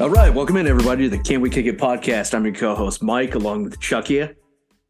[0.00, 2.32] All right, welcome in everybody to the Can We Kick It podcast.
[2.32, 4.34] I'm your co-host Mike, along with Chuck here.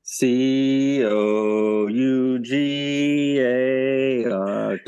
[0.04, 4.78] C O U G A R.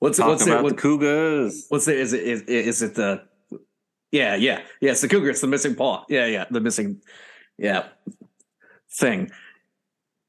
[0.00, 0.20] What's it?
[0.20, 0.62] Talk What's it?
[0.62, 1.64] What, the Cougars.
[1.70, 1.96] what's it?
[1.96, 2.24] Is it?
[2.24, 3.22] Is, is it the?
[4.12, 4.90] Yeah, yeah, yeah.
[4.90, 5.30] It's the cougar.
[5.30, 6.04] It's the missing paw.
[6.10, 6.44] Yeah, yeah.
[6.50, 7.00] The missing.
[7.56, 7.86] Yeah.
[8.98, 9.30] Thing.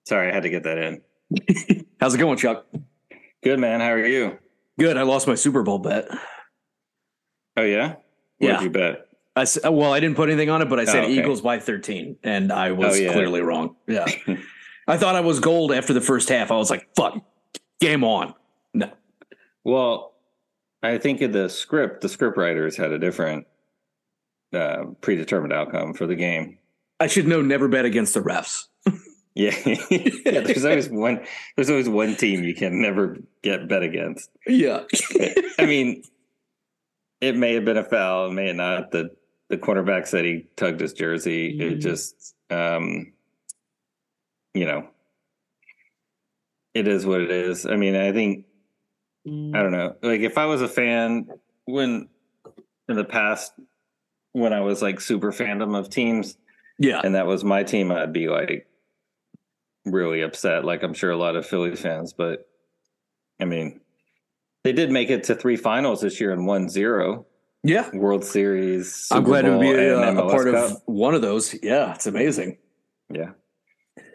[0.05, 1.01] Sorry, I had to get that in.
[1.99, 2.65] How's it going, Chuck?
[3.43, 3.81] Good man.
[3.81, 4.37] How are you?
[4.79, 4.95] Good.
[4.95, 6.07] I lost my Super Bowl bet.
[7.57, 7.95] Oh yeah.
[8.39, 8.61] What Yeah.
[8.61, 9.07] you bet?
[9.35, 11.13] I s- well, I didn't put anything on it, but I said Oh, okay.
[11.19, 13.13] Eagles by 13, and I was Oh, yeah.
[13.13, 13.75] clearly wrong.
[13.87, 14.05] Yeah.
[14.87, 16.49] I thought I was gold after the first half.
[16.49, 17.19] I was like, "Fuck,
[17.81, 18.33] game on."
[18.73, 18.89] No.
[19.63, 20.13] Well,
[20.81, 23.45] I think in the script, the script writers had a different
[24.53, 26.57] uh, predetermined outcome for the game.
[26.99, 28.65] I should know never bet against the refs.
[29.35, 29.53] Yeah.
[29.91, 30.39] yeah.
[30.41, 31.23] There's always one.
[31.55, 34.31] There's always one team you can never get bet against.
[34.47, 34.81] Yeah.
[35.59, 36.01] I mean,
[37.21, 38.91] it may have been a foul, it may have not.
[38.91, 39.11] The
[39.49, 41.57] the cornerback said he tugged his jersey.
[41.57, 41.81] It Mhm.
[41.81, 43.13] just, um,
[44.53, 44.89] you know,
[46.73, 47.65] it is what it is.
[47.65, 48.45] I mean, I think
[49.25, 49.95] I don't know.
[50.01, 51.27] Like if I was a fan
[51.65, 52.07] when
[52.89, 53.53] in the past
[54.33, 56.37] when I was like super fandom of teams
[56.79, 57.01] yeah.
[57.03, 58.67] and that was my team, I'd be like
[59.85, 60.63] really upset.
[60.65, 62.47] Like I'm sure a lot of Philly fans, but
[63.39, 63.81] I mean,
[64.63, 67.25] they did make it to three finals this year and won zero
[67.63, 67.89] Yeah.
[67.95, 69.07] World Series.
[69.11, 70.71] I'm Super glad to Bowl, be uh, a, a part Cup.
[70.71, 71.55] of one of those.
[71.63, 72.57] Yeah, it's amazing.
[73.09, 73.31] Yeah.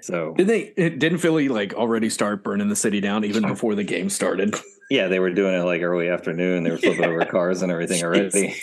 [0.01, 0.73] So Did they?
[0.75, 4.55] Didn't Philly like already start burning the city down even before the game started?
[4.91, 6.65] yeah, they were doing it like early afternoon.
[6.65, 8.55] They were flipping over cars and everything already.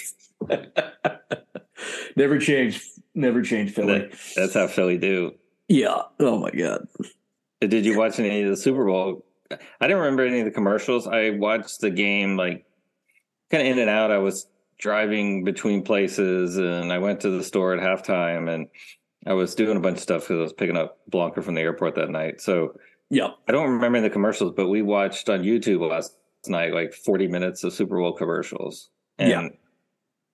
[2.15, 2.83] never change,
[3.15, 3.99] Never change Philly.
[3.99, 5.33] That- that's how Philly do.
[5.67, 6.01] yeah.
[6.19, 6.87] Oh my god.
[7.61, 9.25] Did you watch any of the Super Bowl?
[9.51, 11.07] I didn't remember any of the commercials.
[11.07, 12.65] I watched the game like
[13.49, 14.11] kind of in and out.
[14.11, 14.47] I was
[14.77, 18.67] driving between places and I went to the store at halftime and
[19.25, 21.61] I was doing a bunch of stuff because I was picking up Blanca from the
[21.61, 22.41] airport that night.
[22.41, 22.75] So
[23.09, 23.29] Yeah.
[23.47, 26.15] I don't remember the commercials, but we watched on YouTube last
[26.47, 28.89] night like 40 minutes of Super Bowl commercials.
[29.17, 29.47] And Yeah.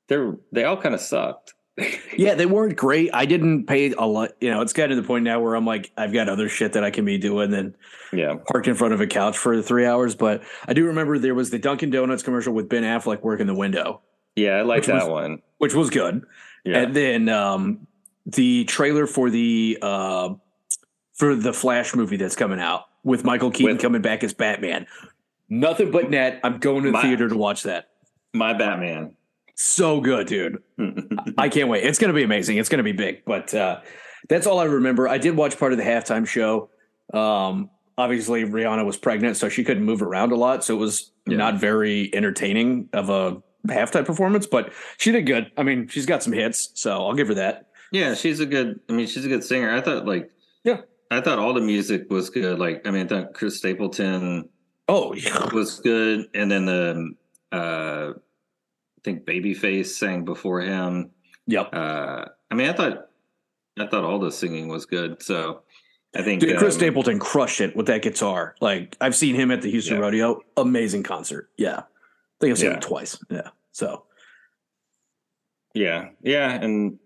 [0.08, 1.54] they're they all kind of sucked.
[2.18, 3.10] Yeah, they weren't great.
[3.14, 4.32] I didn't pay a lot.
[4.40, 6.74] You know, it's gotten to the point now where I'm like, I've got other shit
[6.74, 7.76] that I can be doing than
[8.14, 8.36] yeah.
[8.48, 10.16] parked in front of a couch for three hours.
[10.16, 13.54] But I do remember there was the Dunkin' Donuts commercial with Ben Affleck working the
[13.54, 14.02] window,
[14.38, 15.42] Yeah, I like that was- one.
[15.58, 16.24] which was good.
[16.64, 16.80] Yeah.
[16.84, 17.88] And then um,
[18.26, 20.30] the trailer for the uh,
[21.16, 24.88] for the Flash movie that's coming out with Michael Keaton With- coming back as Batman.
[25.50, 26.40] Nothing but net.
[26.44, 27.90] I'm going to the My- theater to watch that.
[28.34, 29.16] My Batman.
[29.56, 30.62] So good, dude.
[31.38, 31.84] I can't wait.
[31.84, 32.58] It's going to be amazing.
[32.58, 33.24] It's going to be big.
[33.26, 33.82] But uh,
[34.30, 35.08] that's all I remember.
[35.08, 36.70] I did watch part of the halftime show.
[37.14, 40.64] Um, obviously, Rihanna was pregnant, so she couldn't move around a lot.
[40.64, 41.38] So it was Yeah.
[41.38, 45.52] not very entertaining of a halftime performance, but she did good.
[45.58, 47.68] I mean, she's got some hits, so I'll give her that.
[47.92, 48.80] Yeah, she's a good.
[48.90, 49.72] I mean, she's a good singer.
[49.74, 50.30] I thought like,
[50.64, 50.82] Yeah.
[51.10, 52.60] I thought all the music was good.
[52.60, 54.50] Like, I mean, I thought Chris Stapleton
[54.90, 55.54] Oh, yeah.
[55.54, 57.14] was good, and then the,
[57.52, 58.14] uh,
[59.06, 61.12] think Babyface sang before him.
[61.48, 61.70] Yep.
[61.74, 63.08] Uh, I mean, I thought,
[63.80, 65.22] I thought all the singing was good.
[65.22, 65.62] So,
[66.16, 68.56] I think Dude, Chris um, Stapleton crushed it with that guitar.
[68.62, 70.02] Like, I've seen him at the Houston Yeah.
[70.02, 70.42] Rodeo.
[70.58, 71.50] Amazing concert.
[71.58, 71.80] Yeah.
[71.80, 71.84] I
[72.42, 72.76] think I've seen Yeah.
[72.76, 73.18] him twice.
[73.30, 73.50] Yeah.
[73.72, 74.04] So,
[75.74, 76.98] Yeah, yeah, and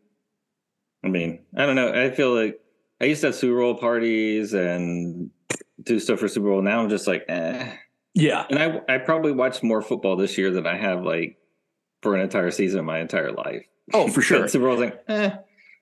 [1.04, 1.92] I mean, I don't know.
[1.92, 2.60] I feel like
[3.02, 5.32] I used to have Super Bowl parties and
[5.84, 6.62] do stuff for Super Bowl.
[6.62, 7.74] Now I'm just like, eh.
[8.14, 8.46] yeah.
[8.50, 11.39] And I I probably watched more football this year than I have like
[12.02, 13.66] for an entire season of my entire life.
[13.94, 14.42] Oh, for sure.
[14.42, 15.32] But Super Bowl's like, eh.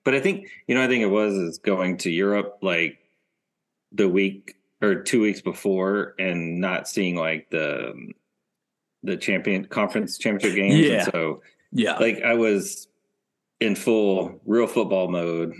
[0.04, 2.98] But I think you know, I think it was is going to Europe like
[3.92, 7.92] the week or two weeks before and not seeing like the
[9.02, 10.74] the champion conference championship games.
[10.74, 11.04] And Yeah.
[11.10, 11.42] so
[11.72, 11.98] Yeah.
[11.98, 12.88] like I was
[13.60, 15.52] in full real football mode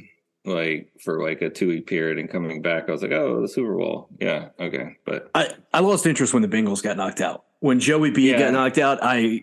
[0.45, 3.49] like for like a two week period and coming back I was like, oh the
[3.49, 4.09] Super Bowl.
[4.21, 4.97] Yeah, okay.
[5.05, 7.45] But I, I lost interest when the Bengals got knocked out.
[7.61, 8.39] When Joey B Yeah.
[8.39, 9.43] got knocked out, I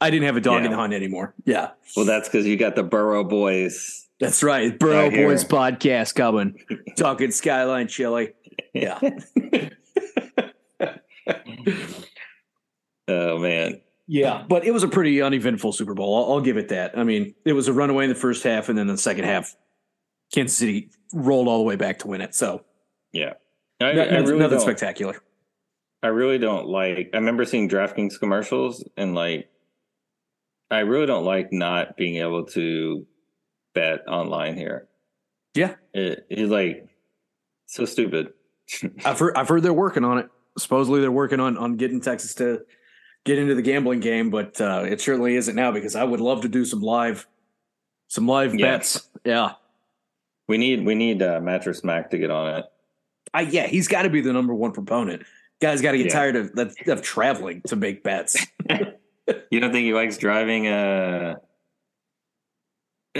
[0.00, 1.34] I didn't have a dog in the hunt anymore.
[1.44, 4.06] Yeah, well that's because you got the Burrow boys.
[4.20, 4.78] that's right.
[4.78, 5.12] Burrow Right.
[5.26, 6.58] Boys podcast coming,
[6.96, 8.32] talking Skyline Chili.
[8.74, 8.98] Yeah,
[13.08, 13.80] Oh man.
[14.06, 14.44] yeah.
[14.48, 16.16] But it was a pretty uneventful Super Bowl.
[16.24, 16.96] I'll, I'll give it that.
[16.96, 19.54] I mean, it was a runaway in the first half, and then the second half,
[20.32, 22.34] Kansas City rolled all the way back to win it.
[22.34, 22.64] So
[23.12, 23.34] Yeah.
[23.80, 25.16] I, no- I really nothing don't, spectacular.
[26.02, 29.48] I really don't like I remember seeing DraftKings commercials and like
[30.72, 33.06] I really don't like not being able to
[33.74, 34.88] bet online here.
[35.54, 36.88] Yeah, It, it's like
[37.66, 38.32] so stupid.
[39.04, 40.28] I've heard I've heard they're working on it.
[40.58, 42.62] Supposedly they're working on on getting Texas to
[43.24, 46.40] get into the gambling game, but uh, it certainly isn't now because I would love
[46.42, 47.26] to do some live,
[48.08, 48.72] some live Yeah.
[48.76, 49.08] bets.
[49.24, 49.52] Yeah,
[50.48, 52.64] We need we need uh, Mattress Mac to get on it.
[53.34, 55.22] I yeah, he's got to be the number one proponent.
[55.60, 56.12] Guys got to get Yeah.
[56.14, 58.46] tired of of of traveling to make bets.
[59.50, 61.34] You don't think he likes driving uh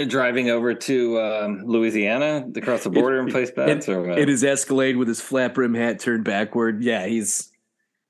[0.07, 4.17] driving over to um, Louisiana across the border and place bets or what?
[4.17, 6.81] in his Escalade with his flat brim hat turned backward.
[6.83, 7.51] Yeah, he's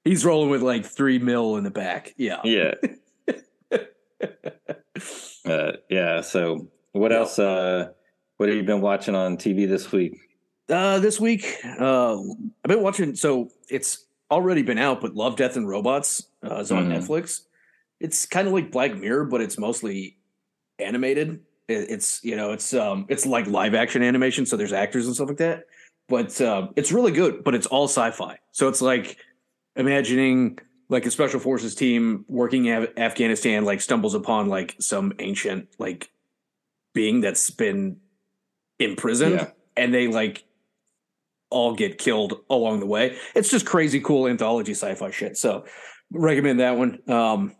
[0.05, 2.13] he's rolling with like three mil in the back.
[2.17, 2.39] Yeah.
[2.45, 2.75] yeah.
[5.45, 6.21] uh, yeah.
[6.21, 7.17] So what Yeah.
[7.19, 7.37] else?
[7.39, 7.89] Uh,
[8.37, 10.19] what have you been watching on TV this week?
[10.69, 13.15] Uh, this week, uh, I've been watching.
[13.15, 16.97] So it's already been out, but Love, Death, and Robots uh, is on Mhm.
[16.97, 17.41] Netflix.
[18.03, 20.17] It's kind of like Black Mirror, but it's mostly
[20.77, 21.39] animated.
[21.67, 25.15] It, it's you know, it's um, it's like live action animation, so there's actors and
[25.15, 25.63] stuff like that.
[26.09, 27.43] But um, it's really good.
[27.45, 29.17] But it's all sci-fi, so it's like
[29.77, 30.59] imagining
[30.89, 35.69] like a special forces team working in Af- Afghanistan, like stumbles upon like some ancient
[35.79, 36.11] like
[36.93, 37.97] being that's been
[38.79, 39.47] imprisoned, Yeah.
[39.77, 40.43] and they like
[41.49, 43.15] all get killed along the way.
[43.33, 45.37] It's just crazy cool anthology sci-fi shit.
[45.37, 45.65] So
[46.11, 46.99] recommend that one.
[47.09, 47.55] Um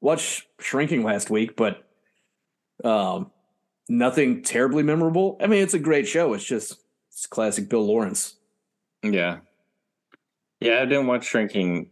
[0.00, 1.84] watch Shrinking last week, but
[2.84, 3.30] um
[3.88, 5.36] nothing terribly memorable.
[5.40, 6.34] I mean, it's a great show.
[6.34, 6.78] It's just
[7.08, 8.34] it's classic Bill Lawrence.
[9.02, 9.38] Yeah.
[10.60, 11.90] Yeah, I didn't watch Shrinking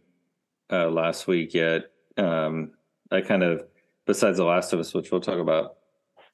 [0.71, 1.83] uh, last week yet.
[2.17, 2.71] Um,
[3.11, 3.63] I kind of,
[4.05, 5.75] besides The Last of Us, which we'll talk about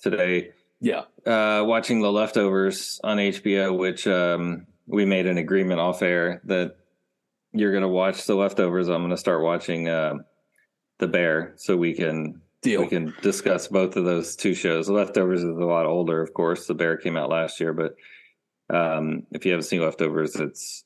[0.02, 1.02] today, Yeah.
[1.26, 6.78] uh, watching The Leftovers on HBO, which um, we made an agreement off air that
[7.52, 8.88] you're going to watch The Leftovers.
[8.88, 10.16] I'm going to start watching uh,
[11.02, 12.82] The Bear so we can Deal.
[12.82, 14.88] we can discuss both of those two shows.
[14.88, 16.68] Leftovers is a lot older, of course.
[16.68, 17.96] The Bear came out last year, but
[18.70, 20.86] um, if you haven't seen Leftovers, it's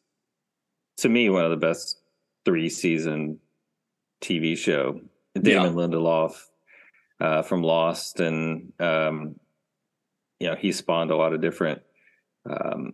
[0.98, 2.00] to me one of the best
[2.46, 3.40] three season
[4.22, 5.02] TV show.
[5.40, 6.36] Damon Lindelof
[7.20, 9.36] uh, from Lost, and um,
[10.40, 11.82] you know he spawned a lot of different,
[12.50, 12.94] um,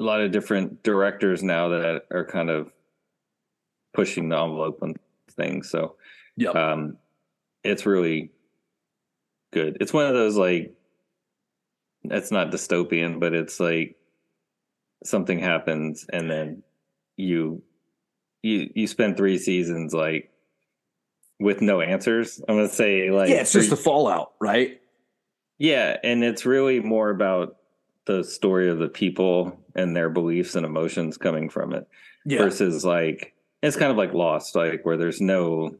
[0.00, 2.72] a lot of different directors now that are kind of
[3.94, 4.96] pushing the envelope on
[5.32, 5.70] things.
[5.70, 5.96] So
[6.36, 6.96] yeah, um,
[7.64, 8.30] it's really
[9.52, 9.78] good.
[9.80, 10.74] It's one of those like
[12.04, 13.96] it's not dystopian, but it's like
[15.04, 16.62] something happens and then
[17.16, 17.62] you
[18.42, 20.30] you you spend three seasons like
[21.38, 22.40] with no answers.
[22.48, 24.80] I'm gonna say like yeah, it's just the fallout, right?
[25.58, 27.56] yeah, and it's really more about
[28.04, 31.88] the story of the people and their beliefs and emotions coming from it
[32.26, 32.38] Yeah.
[32.38, 33.32] versus like
[33.66, 35.74] it's kind of like lost like where there's no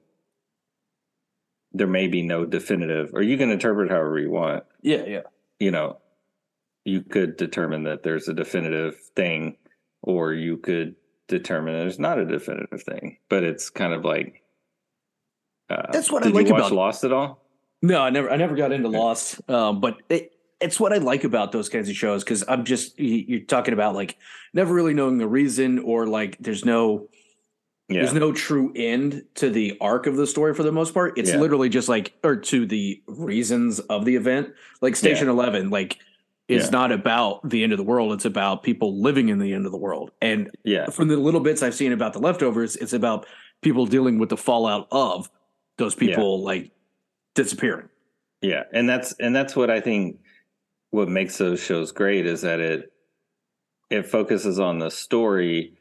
[1.73, 5.23] there may be no definitive or you can interpret however you want Yeah, yeah.
[5.59, 5.99] you know
[6.85, 9.57] you could determine that there's a definitive thing
[10.03, 10.95] or you could
[11.29, 14.43] determine there's not a definitive thing but it's kind of like
[15.69, 17.43] uh, That's what I like you watch about- lost at all
[17.83, 19.41] No, I never I never got into Lost.
[19.51, 22.99] Um, but it, it's what I like about those kinds of shows because I'm just
[22.99, 24.17] you're talking about like
[24.55, 27.09] never really knowing the reason or like there's no
[27.89, 31.17] yeah There's no true end to the arc of the story for the most part.
[31.19, 31.39] It's Yeah.
[31.39, 34.53] literally just like, or to the reasons of the event.
[34.81, 35.99] Like Station 11, like,
[36.49, 36.71] is Yeah.
[36.71, 38.13] not about the end of the world.
[38.13, 40.11] It's about people living in the end of the world.
[40.21, 43.27] And yeah from the little bits I've seen about the leftovers, it's about
[43.63, 45.31] people dealing with the fallout of
[45.79, 46.71] those people like
[47.35, 47.89] disappearing.
[48.43, 50.19] Yeah, and that's and that's what I think
[50.91, 52.93] what makes those shows great is that it
[53.91, 55.76] it focuses on the story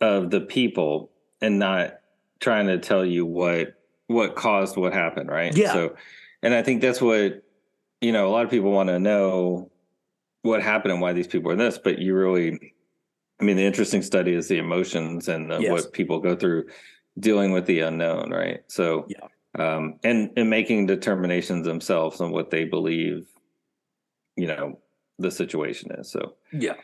[0.00, 2.00] of the people and not
[2.40, 3.74] trying to tell you what
[4.06, 5.56] what caused what happened, right?
[5.56, 5.72] Yeah.
[5.72, 5.96] So
[6.42, 7.42] and I think that's what
[8.00, 9.70] you know, a lot of people want to know
[10.42, 12.74] what happened and why these people are this, but you really
[13.40, 15.70] I mean the interesting study is the emotions and the, Yes.
[15.70, 16.66] what people go through
[17.18, 18.60] dealing with the unknown, right?
[18.68, 19.26] So Yeah.
[19.58, 23.26] um, and and making determinations themselves on what they believe,
[24.36, 24.78] you know,
[25.18, 26.10] the situation is.
[26.10, 26.74] So Yeah.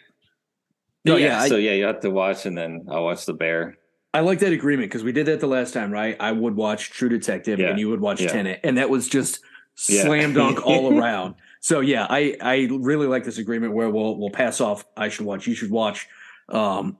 [1.06, 3.32] No, yeah, yeah, I- so yeah, you have to watch, and then I'll watch the
[3.34, 3.78] bear.
[4.14, 6.16] I like that agreement because we did that the last time, right?
[6.18, 7.68] I would watch True Detective Yeah.
[7.70, 8.28] and you would watch Yeah.
[8.28, 9.40] Tenet, and that was just
[9.74, 11.34] slam dunk all around.
[11.60, 14.84] So yeah, I I really like this agreement where we'll we'll pass off.
[14.96, 15.46] I should watch.
[15.46, 16.06] You should watch.
[16.48, 16.96] Um,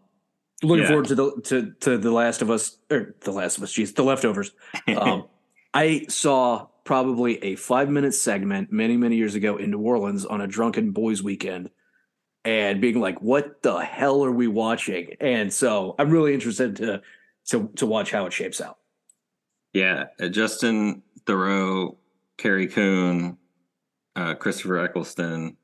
[0.63, 0.89] looking Yeah.
[0.89, 3.73] forward to the to to the Last of Us or the Last of Us.
[3.73, 4.51] Jeez, the leftovers.
[4.89, 5.25] Um,
[5.75, 10.41] I saw probably a five minute segment many many years ago in New Orleans on
[10.43, 11.71] a drunken boys weekend.
[12.47, 17.03] And being like, "What the hell are we watching?" And so I'm really interested to
[17.47, 18.79] to to watch how it shapes out.
[19.73, 21.97] yeah, uh, Justin Theroux,
[22.39, 23.37] Carrie Coon,
[24.15, 25.57] uh, Christopher Eccleston,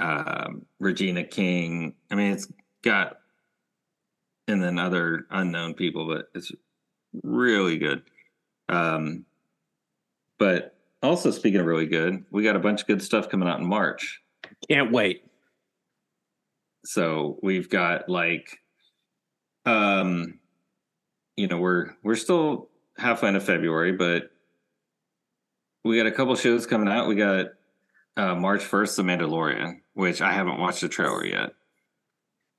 [0.00, 1.94] um, Regina King.
[2.10, 2.52] I mean, it's
[2.82, 3.18] got,
[4.48, 6.52] and then other unknown people, but it's
[7.22, 8.02] really good.
[8.68, 9.24] Um,
[10.38, 13.60] but also speaking of really good, we got a bunch of good stuff coming out
[13.60, 14.20] in March.
[14.68, 15.24] Can't wait.
[16.96, 18.58] So we've got like,
[19.64, 20.38] um,
[21.36, 24.30] you know, we're we're still halfway into February, but
[25.84, 27.08] we got a couple shows coming out.
[27.08, 27.46] We got
[28.16, 31.50] uh, March first, The Mandalorian, which I haven't watched the trailer yet.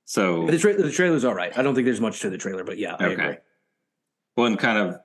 [0.04, 1.56] So The, tra- the trailer's all right.
[1.58, 3.12] I don't think there's much to the trailer, but yeah, I Okay.
[3.22, 3.36] agree.
[4.36, 5.00] One kind of,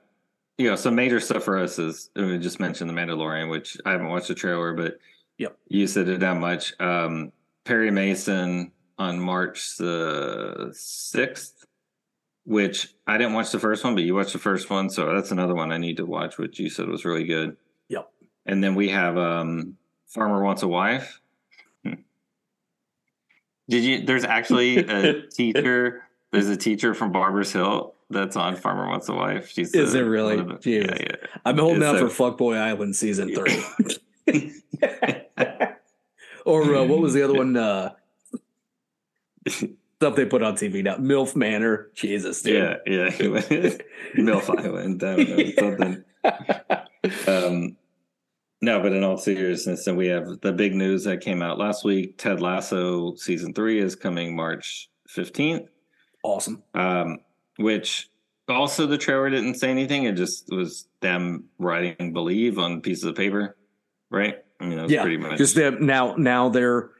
[0.56, 3.90] you know, some major stuff for us is we just mentioned the Mandalorian, which I
[3.90, 4.98] haven't watched the trailer, but
[5.38, 5.58] Yep.
[5.68, 6.72] you said it that much.
[6.80, 7.32] Um,
[7.64, 11.64] Perry Mason on March the sixth,
[12.44, 15.30] which I didn't watch the first one, but you watched the first one, so that's
[15.30, 17.56] another one I need to watch, which you said was really good.
[17.88, 18.08] Yep.
[18.46, 21.20] And then we have um, Farmer Wants a Wife.
[21.84, 21.94] Hmm.
[23.68, 24.04] Did you?
[24.04, 26.02] There's actually a teacher.
[26.30, 29.48] There's a teacher from Barbers Hill that's on Farmer Wants a Wife.
[29.50, 30.36] She's Is the- it really?
[30.36, 30.98] one the- Jesus.
[31.00, 33.62] yeah, I'm holding It's out a- for Fuckboy Island season three.
[36.44, 37.56] or uh, what was the other one?
[37.56, 37.92] Uh,
[39.96, 40.96] stuff they put on TV now.
[40.96, 41.90] MILF Manor.
[41.94, 42.78] Jesus, dude.
[42.86, 43.08] yeah, yeah.
[44.16, 45.02] Milf Island.
[45.02, 46.04] I don't know something.
[47.28, 47.76] Um,
[48.62, 51.84] no, but in all seriousness, then we have the big news that came out last
[51.84, 52.16] week.
[52.16, 55.68] Ted Lasso season three is coming March fifteenth.
[56.22, 56.62] Awesome.
[56.72, 57.18] um,
[57.58, 58.08] which
[58.48, 60.04] also the trailer didn't say anything.
[60.04, 63.54] It just was them writing "believe" on pieces of paper,
[64.10, 64.38] right?
[64.60, 66.90] I mean, that was Yeah, pretty much Just that now, now their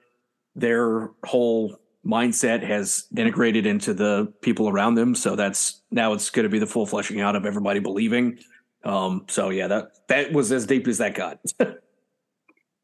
[0.54, 5.14] their whole mindset has integrated into the people around them.
[5.14, 8.38] So that's now it's going to be the full fleshing out of everybody believing.
[8.84, 11.40] Um, so yeah, that that was as deep as that got.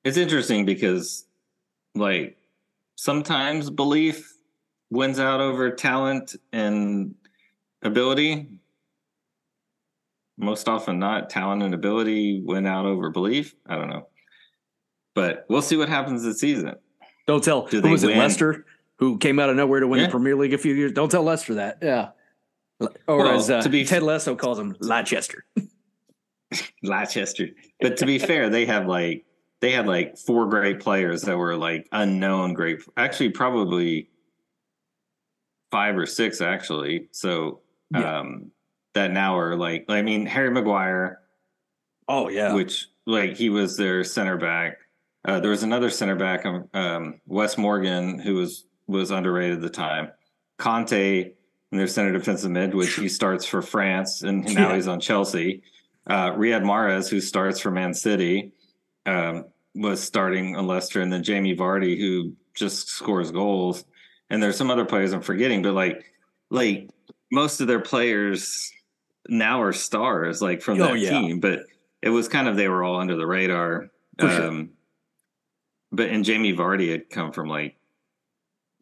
[0.03, 1.27] It's interesting because,
[1.95, 2.39] like,
[2.97, 4.33] sometimes belief
[4.91, 7.15] wins out over talent and
[7.83, 8.49] ability.
[10.39, 13.55] Most often, not talent and ability win out over belief.
[13.67, 14.09] I don't know,
[15.15, 16.75] but we'll see what happens this season.
[17.27, 18.17] Don't tell Do who they was it?
[18.17, 18.65] Lester
[19.01, 20.07] who came out of nowhere to win Yeah.
[20.07, 20.93] the Premier League a few years.
[20.93, 21.79] Don't tell Lester that.
[21.83, 22.11] Yeah.
[23.09, 25.45] Or Well, as uh, to be- Ted Lasso calls him, Leicester.
[26.83, 27.49] Leicester.
[27.81, 29.25] But to be fair, they have like
[29.61, 32.81] they had like four great players that were like unknown great.
[32.97, 34.09] Actually, probably
[35.71, 37.09] five or six actually.
[37.13, 37.61] So
[37.93, 38.19] Yeah.
[38.21, 38.51] um
[38.95, 41.21] that now are like I mean Harry Maguire,
[42.09, 42.53] Oh yeah.
[42.55, 44.79] which like he was their center back.
[45.25, 49.63] Uh, there was another center back, um, um, Wes Morgan, who was was underrated at
[49.63, 50.11] the time.
[50.59, 51.33] Kanté,
[51.73, 54.75] their center defensive mid, which he starts for France, and now Yeah.
[54.77, 55.63] he's on Chelsea.
[56.07, 58.53] Uh, Riyad Mahrez, who starts for Man City,
[59.07, 59.45] um,
[59.75, 63.85] was starting on Leicester, and then Jamie Vardy, who just scores goals.
[64.29, 66.05] And there's some other players I'm forgetting, but like,
[66.51, 66.91] like
[67.33, 68.73] most of their players
[69.29, 71.11] now are stars, like from Oh, that yeah.
[71.11, 71.39] team.
[71.41, 71.61] But
[72.03, 73.89] it was kind of they were all under the radar.
[74.19, 74.49] For sure.
[74.49, 74.71] um,
[75.93, 77.77] But and Jamie Vardy had come from like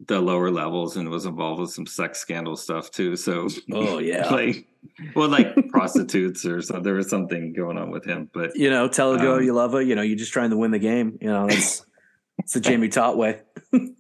[0.07, 3.17] the lower levels and was involved with some sex scandal stuff too.
[3.17, 4.29] So oh yeah.
[4.33, 4.67] like,
[5.15, 6.81] well, like prostitutes or so.
[6.81, 9.53] There was something going on with him, but you know, tell her go Um, you
[9.53, 9.83] love her.
[9.83, 11.19] You know, you're just trying to win the game.
[11.21, 11.85] You know, that's
[12.39, 13.41] it's the Jamie Tartt way.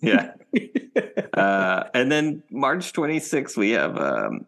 [0.00, 0.33] yeah.
[1.35, 4.45] Uh, and then March 26th, we have um,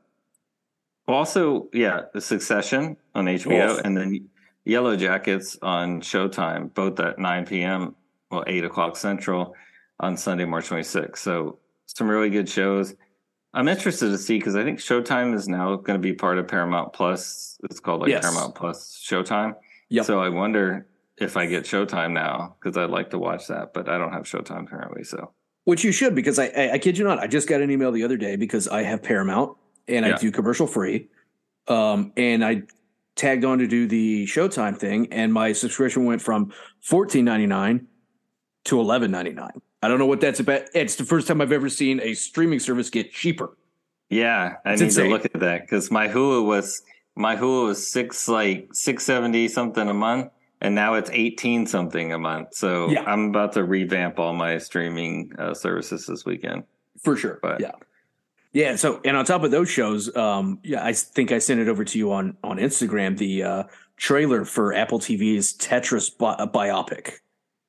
[1.07, 3.85] also, yeah, The Succession on HBO, Oof.
[3.85, 4.28] and then
[4.64, 7.95] Yellow Jackets on Showtime, both at 9 p.m.
[8.30, 9.54] Well, 8 o'clock Central
[10.00, 11.19] on Sunday, March 26th.
[11.19, 12.95] So some really good shows.
[13.52, 16.49] I'm interested to see because I think Showtime is now going to be part of
[16.49, 17.59] Paramount Plus.
[17.64, 18.23] It's called like Yes.
[18.23, 19.54] Paramount Plus Showtime.
[19.88, 20.04] Yep.
[20.07, 20.87] So I wonder
[21.19, 24.23] if I get Showtime now because I'd like to watch that, but I don't have
[24.23, 25.04] Showtime currently.
[25.04, 25.33] So
[25.64, 27.90] Which you should because I, I I kid you not, I just got an email
[27.92, 29.57] the other day because I have Paramount
[29.88, 31.09] and I do commercial free.
[31.66, 32.62] Um, and I
[33.16, 37.87] tagged on to do the Showtime thing, and my subscription went from fourteen ninety nine
[38.64, 39.61] to eleven ninety nine.
[39.83, 40.62] I don't know what that's about.
[40.75, 43.57] It's the first time I've ever seen a streaming service get cheaper.
[44.11, 45.05] Yeah, I It's need insane.
[45.07, 46.83] to look at that because my Hulu was
[47.17, 52.12] my Hulu was six like six seventy something a month, and now it's eighteen something
[52.12, 52.55] a month.
[52.55, 53.05] So Yeah.
[53.07, 56.64] I'm about to revamp all my streaming uh, services this weekend.
[57.02, 57.38] For sure.
[57.43, 57.73] But- yeah.
[58.52, 58.75] Yeah.
[58.75, 61.85] So, and on top of those shows, um, yeah, I think I sent it over
[61.85, 63.17] to you on on Instagram.
[63.17, 63.62] The uh,
[63.97, 67.12] trailer for Apple TV's Tetris bi- biopic.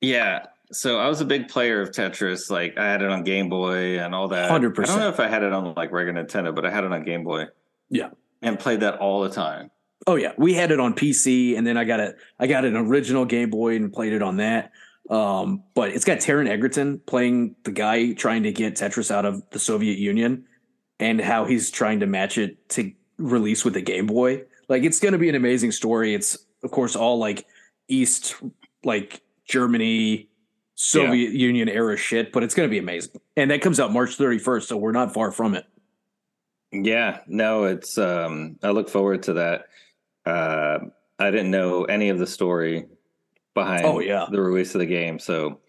[0.00, 0.46] Yeah.
[0.72, 2.50] So I was a big player of Tetris.
[2.50, 4.50] Like I had it on Game Boy and all that.
[4.50, 4.78] 100%.
[4.78, 6.92] I don't know if I had it on like regular Nintendo, but I had it
[6.92, 7.46] on Game Boy.
[7.90, 8.10] Yeah.
[8.40, 9.70] And played that all the time.
[10.06, 12.76] Oh yeah, we had it on PC, and then I got a I got an
[12.76, 14.72] original Game Boy and played it on that.
[15.08, 19.48] Um, but it's got Taron Egerton playing the guy trying to get Tetris out of
[19.50, 20.46] the Soviet Union,
[20.98, 24.42] and how he's trying to match it to release with the Game Boy.
[24.68, 26.14] Like it's going to be an amazing story.
[26.14, 27.46] It's of course all like
[27.88, 28.34] East,
[28.82, 30.30] like Germany,
[30.86, 33.12] Soviet Union era shit, but it's going to be amazing.
[33.36, 35.64] And that comes out March 31st, so we're not far from it.
[36.72, 39.66] Yeah, no, it's um I look forward to that.
[40.24, 40.78] Uh
[41.18, 42.86] I didn't know any of the story
[43.54, 44.26] behind Oh, yeah.
[44.30, 45.60] the release of the game, so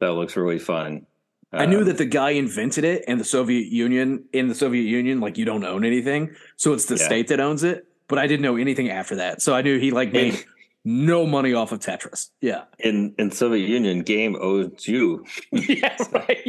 [0.00, 1.06] that looks really fun.
[1.52, 4.82] I knew Um, that the guy invented it and the Soviet Union in the Soviet
[4.84, 6.34] Union, like you don't own anything.
[6.56, 7.04] So it's the Yeah.
[7.04, 7.86] state that owns it.
[8.08, 9.42] But I didn't know anything after that.
[9.42, 10.42] So I knew he like made
[10.86, 12.30] no money off of Tetris.
[12.40, 12.64] Yeah.
[12.78, 15.26] in in Soviet Union, game owes you.
[15.52, 16.42] yeah, right.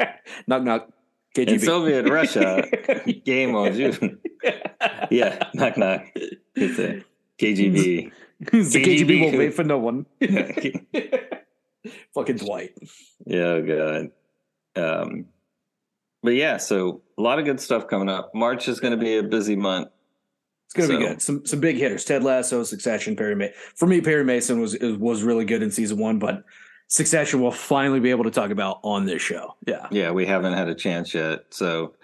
[0.00, 0.12] Yeah.
[0.46, 0.88] Knock knock.
[1.36, 1.48] KGB.
[1.48, 2.64] In Soviet Russia,
[3.24, 4.18] game owes you.
[5.10, 6.04] yeah, knock knock.
[6.54, 7.02] It's a
[7.38, 8.12] KGB.
[8.40, 9.32] the KGB KGB.
[9.32, 10.04] will wait for no one.
[12.14, 12.76] Fucking Dwight.
[13.26, 14.10] good.
[14.76, 15.26] Um,
[16.22, 18.34] but yeah, so a lot of good stuff coming up.
[18.34, 19.88] March is going to be a busy month.
[20.74, 21.20] It's gonna be good.
[21.20, 22.04] Some some big hitters.
[22.04, 23.54] Ted Lasso, Succession, Perry Mason.
[23.76, 26.44] For me, Perry Mason was was really good in season one, but
[26.88, 29.56] Succession we'll finally be able to talk about on this show.
[29.66, 29.86] Yeah.
[29.90, 31.94] Yeah, we haven't had a chance yet, so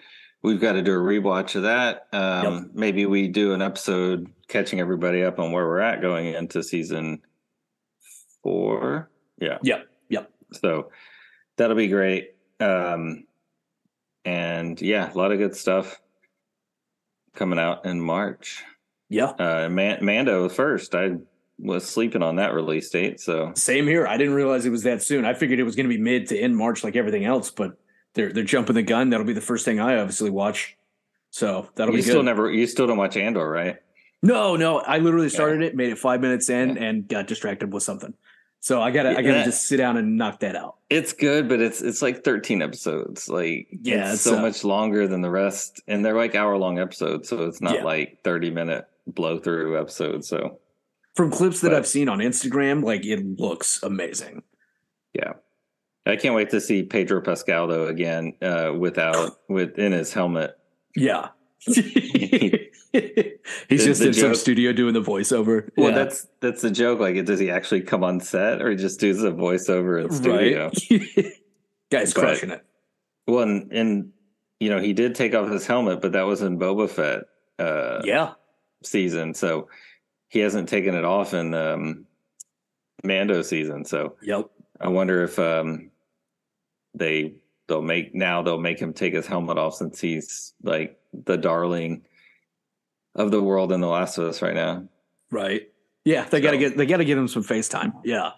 [0.43, 2.07] we've got to do a rewatch of that.
[2.13, 6.63] Um, Maybe we do an episode catching everybody up on where we're at going into
[6.63, 7.21] season
[8.43, 9.09] four.
[9.39, 9.57] Yeah.
[9.63, 9.87] Yep.
[10.09, 10.31] Yep.
[10.53, 10.91] So
[11.57, 12.35] that'll be great.
[12.59, 13.25] Um,
[14.25, 15.99] and yeah, a lot of good stuff
[17.35, 18.63] coming out in March.
[19.09, 19.31] Yeah.
[19.39, 20.93] Uh, Man- Mando first.
[20.95, 21.17] I
[21.57, 24.07] was sleeping on that release date, so Same here.
[24.07, 25.25] I didn't realize it was that soon.
[25.25, 27.77] I figured it was going to be mid to end March like everything else, but
[28.13, 29.09] they're they're jumping the gun.
[29.09, 30.77] That'll be the first thing I obviously watch.
[31.31, 32.11] So that'll you be good.
[32.11, 33.77] still never, you still don't watch Andor, right?
[34.23, 34.79] no, no.
[34.79, 38.13] I literally started it, made it five minutes in, and got distracted with something.
[38.61, 39.43] So I gotta I gotta Yeah.
[39.45, 40.75] just sit down and knock that out.
[40.89, 43.29] It's good, but it's it's like 13 episodes.
[43.29, 47.29] Like Yeah, so uh, much longer than the rest, and they're like hour long episodes,
[47.29, 47.83] so it's not Yeah.
[47.83, 50.27] like 30 minute blow through episodes.
[50.27, 50.59] So
[51.15, 54.43] From clips that But- I've seen on Instagram, like it looks amazing.
[55.13, 55.33] yeah,
[56.05, 60.57] I can't wait to see Pedro Pascal though again uh, without within his helmet.
[60.95, 61.29] Yeah.
[61.67, 61.75] He's
[63.85, 65.69] just the in some studio doing the voiceover.
[65.77, 65.95] Well, Yeah.
[65.95, 66.99] that's that's the joke.
[66.99, 70.71] Like, does he actually come on set, or he just does a voiceover in studio?
[70.91, 71.33] right.
[71.91, 72.65] Guy's But- crushing it.
[73.27, 74.11] Well, and, and
[74.59, 77.23] you know he did take off his helmet, but that was in Boba Fett.
[77.59, 78.33] Uh, Yeah.
[78.83, 79.67] season, so
[80.29, 82.05] he hasn't taken it off in um,
[83.03, 83.83] Mando season.
[83.85, 84.49] So Yep.
[84.79, 85.91] I wonder if um,
[86.95, 87.33] they
[87.69, 92.03] they'll make now they'll make him take his helmet off since he's like the darling
[93.15, 94.83] of the world in The Last of Us right now.
[95.31, 95.69] Right.
[96.03, 97.93] Yeah, they gotta get they gotta give him some FaceTime.
[98.03, 98.31] Yeah.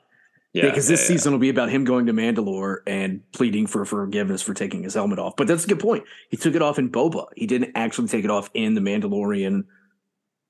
[0.54, 3.86] Yeah, because this yeah, season will be about him going to Mandalore and pleading for
[3.86, 5.38] forgiveness for taking his helmet off.
[5.38, 6.04] But that's a good point.
[6.30, 7.28] He took it off in Boba.
[7.38, 9.63] He didn't actually take it off in the Mandalorian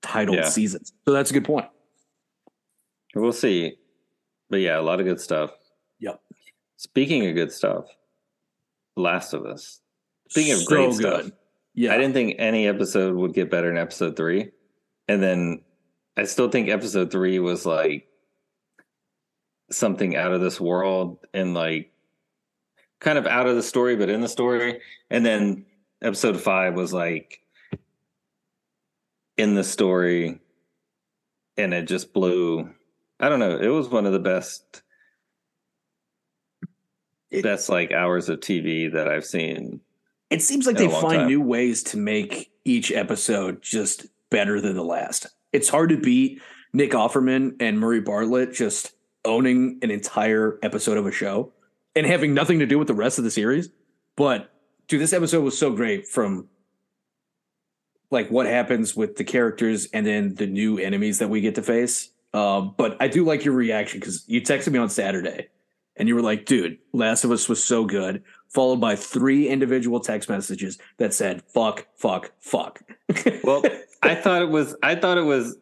[0.01, 0.49] titled Yeah.
[0.49, 0.91] seasons.
[1.05, 1.67] So that's a good point.
[3.13, 3.77] we'll see.
[4.49, 5.51] But yeah, a lot of good stuff.
[5.99, 6.19] Yep.
[6.77, 7.85] Speaking of good stuff,
[8.95, 9.79] Last of Us.
[10.29, 11.31] Speaking of So great stuff,
[11.73, 11.93] Yeah.
[11.93, 14.51] I didn't think any episode would get better than episode three.
[15.07, 15.61] And then
[16.17, 18.07] I still think episode three was like
[19.71, 21.91] something out of this world and like
[22.99, 24.81] kind of out of the story, but in the story.
[25.09, 25.65] And then
[26.01, 27.39] episode five was like
[29.37, 30.39] in the story
[31.57, 32.69] and it just blew.
[33.19, 33.57] I don't know.
[33.57, 34.81] It was one of the best,
[37.31, 39.81] It- best like hours of TV that I've seen.
[40.29, 41.27] It seems like they find time.
[41.27, 45.27] new ways to make each episode just better than the last.
[45.51, 46.41] It's hard to beat
[46.71, 48.93] Nick Offerman and Murray Bartlett just
[49.25, 51.51] owning an entire episode of a show
[51.95, 53.69] and having nothing to do with the rest of the series.
[54.15, 54.49] But
[54.87, 56.47] dude, this episode was so great from
[58.09, 61.61] like what happens with the characters and then the new enemies that we get to
[61.61, 62.09] face.
[62.33, 65.47] Um, but I do like your reaction because you texted me on Saturday
[65.97, 69.99] and you were like, dude, Last of Us was so good, followed by three individual
[69.99, 72.81] text messages that said, fuck, fuck, fuck.
[73.43, 73.63] Well,
[74.01, 75.57] I thought it was, I thought it was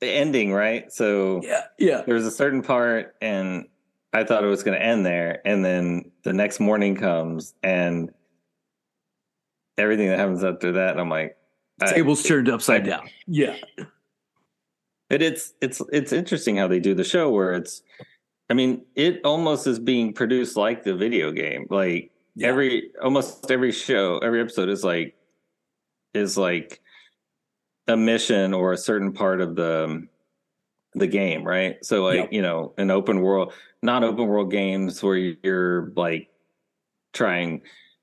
[0.00, 0.92] the ending, right?
[0.92, 2.02] So yeah, yeah.
[2.02, 3.66] there was a certain part and
[4.12, 5.40] I thought it was going to end there.
[5.46, 8.12] And then the next morning comes and
[9.76, 10.90] everything that happens after that.
[10.90, 11.36] And I'm like,
[11.80, 13.08] I- Tables turned upside I- down.
[13.26, 13.56] Yeah.
[15.10, 17.82] But it's it's it's interesting how they do the show where it's
[18.50, 21.66] I mean, it almost is being produced like the video game.
[21.70, 22.48] Like Yeah.
[22.48, 25.16] every almost every show, every episode is like
[26.14, 26.80] is like
[27.88, 30.06] a mission or a certain part of the
[30.94, 31.84] the game, right?
[31.84, 32.32] So like, Yep.
[32.32, 33.52] you know, an open world,
[33.82, 36.28] not open world games where you're like
[37.12, 37.62] trying,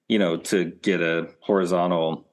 [0.09, 2.27] you know, to get a horizontal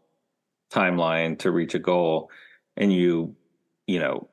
[0.72, 2.30] timeline to reach a goal
[2.76, 3.34] and you
[3.86, 4.28] you know,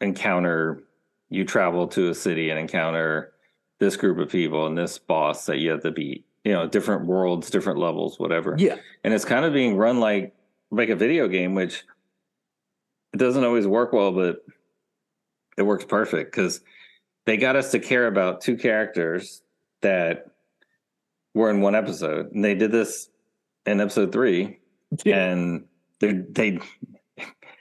[0.00, 0.82] encounter
[1.30, 3.32] you travel to a city and encounter
[3.78, 6.24] this group of people and this boss that you have to beat.
[6.44, 8.54] You know, different worlds, different levels, whatever.
[8.58, 8.76] Yeah.
[9.04, 10.34] And it's kind of being run like
[10.70, 11.84] like a video game, which
[13.12, 14.44] it doesn't always work well, but
[15.56, 16.60] it works perfect because
[17.26, 19.42] they got us to care about two characters
[19.82, 20.30] that
[21.34, 22.32] were in one episode.
[22.32, 23.08] And they did this
[23.66, 24.60] in episode three.
[25.04, 25.24] Yeah.
[25.26, 25.64] And
[26.00, 26.58] they they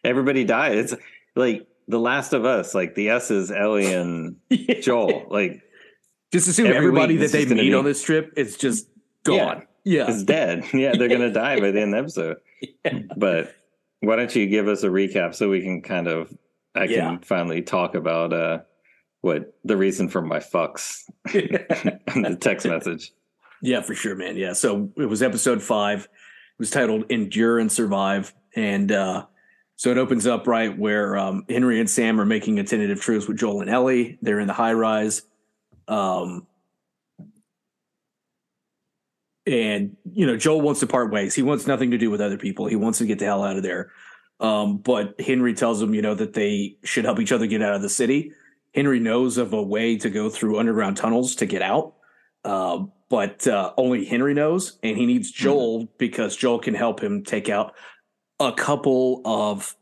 [0.03, 0.77] everybody died.
[0.77, 0.95] It's
[1.36, 4.36] like The Last of Us, like the S is Ellie and
[4.82, 5.28] Joel.
[5.30, 5.62] Like
[6.34, 8.88] Just assume Every everybody that they meet be- on this trip is just
[9.23, 9.65] gone.
[9.84, 10.10] Yeah.
[10.10, 10.65] is dead.
[10.73, 12.38] Yeah, they're gonna die by the end of the
[12.84, 13.08] episode.
[13.17, 13.54] But
[14.02, 16.36] why don't you give us a recap so we can kind of
[16.76, 17.17] I can Yeah.
[17.23, 18.60] finally talk about uh
[19.21, 23.12] what the reason for my fucks in the text message.
[23.62, 24.36] Yeah, for sure, man.
[24.38, 24.54] Yeah.
[24.54, 26.04] So it was episode five.
[26.04, 28.34] It was titled Endure and Survive.
[28.56, 29.26] And uh,
[29.77, 33.27] so it opens up right where um, Henry and Sam are making a tentative truce
[33.27, 34.17] with Joel and Ellie.
[34.23, 35.21] They're in the high rise.
[35.87, 36.47] Um,
[39.45, 41.35] and, you know, Joel wants to part ways.
[41.35, 42.65] He wants nothing to do with other people.
[42.65, 43.91] He wants to get the hell out of there.
[44.39, 47.75] Um, but Henry tells him, you know, that they should help each other get out
[47.75, 48.31] of the city.
[48.73, 51.93] Henry knows of a way to go through underground tunnels to get out.
[52.43, 57.23] Uh, but uh, only Henry knows, and he needs Joel because Joel can help him
[57.23, 57.73] take out
[58.39, 59.76] a couple of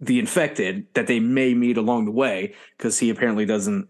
[0.00, 3.88] the infected that they may meet along the way because he apparently doesn't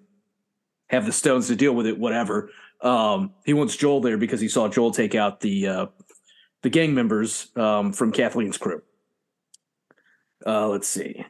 [0.89, 1.99] have the stones to deal with it.
[1.99, 2.51] Whatever.
[2.81, 5.87] Um, he wants Joel there because he saw Joel take out the uh,
[6.63, 8.83] the gang members um, from Kathleen's crew.
[10.47, 11.25] Uh, let's see.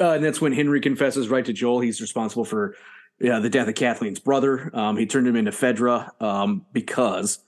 [0.00, 1.80] Uh, and that's when Henry confesses right to Joel.
[1.80, 2.74] He's responsible for
[3.20, 4.70] yeah, the death of Kathleen's brother.
[4.74, 7.38] Um, he turned him into Fedra um, because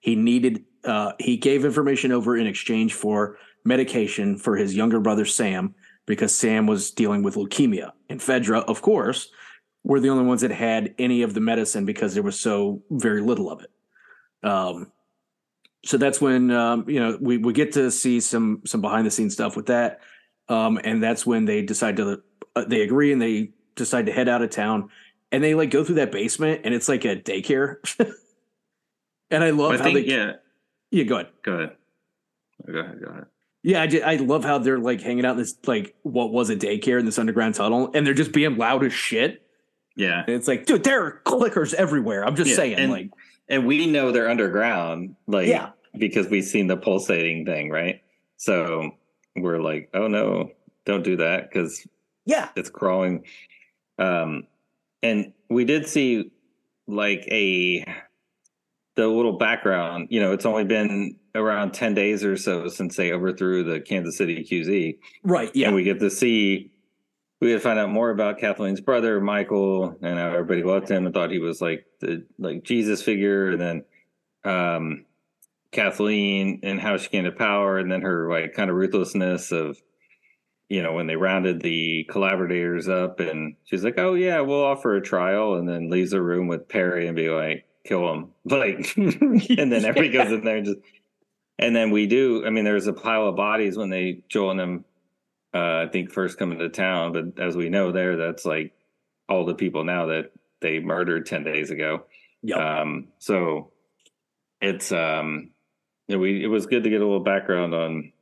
[0.00, 0.64] he needed.
[0.84, 5.74] Uh, he gave information over in exchange for medication for his younger brother Sam
[6.06, 7.92] because Sam was dealing with leukemia.
[8.10, 9.30] And Fedra, of course,
[9.82, 13.20] were the only ones that had any of the medicine because there was so very
[13.20, 13.70] little of it.
[14.46, 14.92] Um,
[15.84, 19.10] so that's when um, you know we we get to see some some behind the
[19.10, 20.00] scenes stuff with that,
[20.48, 22.22] um, and that's when they decide to
[22.56, 24.88] uh, they agree and they decide to head out of town,
[25.30, 27.76] and they like go through that basement and it's like a daycare,
[29.30, 30.32] and I love I how think they yeah.
[30.94, 31.76] Yeah go ahead Go ahead.
[32.66, 33.00] Go ahead.
[33.04, 33.26] Go ahead.
[33.62, 36.48] yeah I, ju- I love how they're like hanging out in this like what was
[36.50, 39.42] a daycare in this underground tunnel and they're just being loud as shit
[39.96, 40.20] Yeah.
[40.26, 43.10] and it's like dude there are clickers everywhere I'm just Yeah, saying and- like
[43.48, 45.70] And we know they're underground, like Yeah.
[45.98, 48.00] because we've seen the pulsating thing, right?
[48.38, 48.92] So
[49.36, 50.50] we're like, oh no,
[50.86, 51.86] don't do that because
[52.24, 53.24] yeah it's crawling.
[53.98, 54.46] Um,
[55.02, 56.30] and we did see
[56.86, 57.84] like a
[58.96, 60.08] the little background.
[60.10, 64.16] You know, it's only been around ten days or so since they overthrew the Kansas
[64.16, 66.70] City QZ, right yeah and we get to see.
[67.40, 71.04] We get to find out more about Kathleen's brother, Michael, and how everybody loved him
[71.04, 73.84] and thought he was like the like Jesus figure, and then
[74.44, 75.04] um,
[75.72, 79.76] Kathleen and how she came to power, and then her like kind of ruthlessness of
[80.68, 84.96] you know, when they rounded the collaborators up and she's like, Oh yeah, we'll offer
[84.96, 88.28] a trial and then leaves the room with Perry and be like, kill him.
[88.44, 90.78] Like and then everybody goes in there and just
[91.58, 94.60] and then we do I mean there's a pile of bodies when they Joel and
[94.60, 94.84] them
[95.54, 98.72] uh I think first come into town, but as we know there, that's like
[99.28, 102.04] all the people now that they murdered ten days ago.
[102.42, 102.58] Yep.
[102.58, 103.70] Um so
[104.60, 105.50] it's um
[106.08, 108.12] you know, we it was good to get a little background on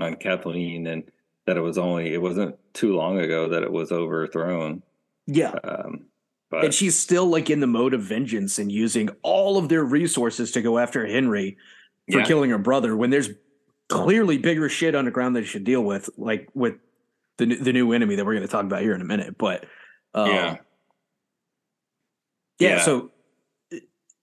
[0.00, 1.04] on Kathleen and
[1.46, 4.82] that it was only it wasn't too long ago that it was overthrown.
[5.26, 6.06] yeah Um,
[6.50, 9.84] but and she's still like in the mode of vengeance and using all of their
[9.84, 11.56] resources to go after Henry
[12.10, 12.24] for Yeah.
[12.24, 13.30] killing her brother when there's
[13.88, 16.74] clearly bigger shit underground that she should deal with, like with
[17.38, 19.36] the the new enemy that we're going to talk about here in a minute.
[19.38, 19.64] But
[20.14, 20.56] um, yeah,
[22.58, 22.80] yeah, Yeah.
[22.82, 23.10] so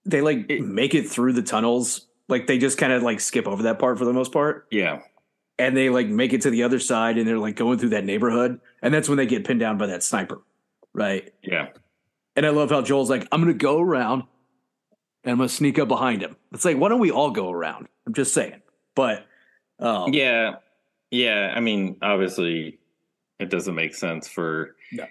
[0.04, 2.06] they like It- make it through the tunnels.
[2.28, 5.02] Like they just kind of like skip over that part for the most part, yeah,
[5.60, 8.04] and they like make it to the other side, and they're like going through that
[8.04, 10.42] neighborhood, and that's when they get pinned down by that sniper,
[10.92, 11.32] right?
[11.42, 11.68] yeah,
[12.36, 14.24] And I love how Joel's like, I'm going to go around
[15.24, 16.36] and I'm going to sneak up behind him.
[16.52, 17.88] It's like, why don't we all go around?
[18.06, 18.60] I'm just saying.
[18.94, 19.26] But
[19.80, 20.56] um, yeah,
[21.10, 21.52] yeah.
[21.56, 22.78] I mean, obviously,
[23.38, 25.06] it doesn't make sense for No.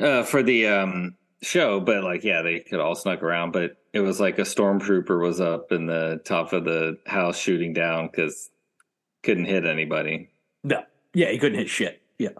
[0.00, 3.52] uh, for the um, show, but like, yeah, they could all snuck around.
[3.52, 7.72] But it was like a stormtrooper was up in the top of the house shooting
[7.74, 8.50] down because
[9.22, 10.30] couldn't hit anybody.
[10.64, 10.82] no,
[11.14, 12.02] yeah, he couldn't hit shit.
[12.18, 12.30] Yeah.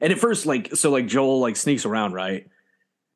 [0.00, 2.48] And at first, like, so like Joel like sneaks around, right?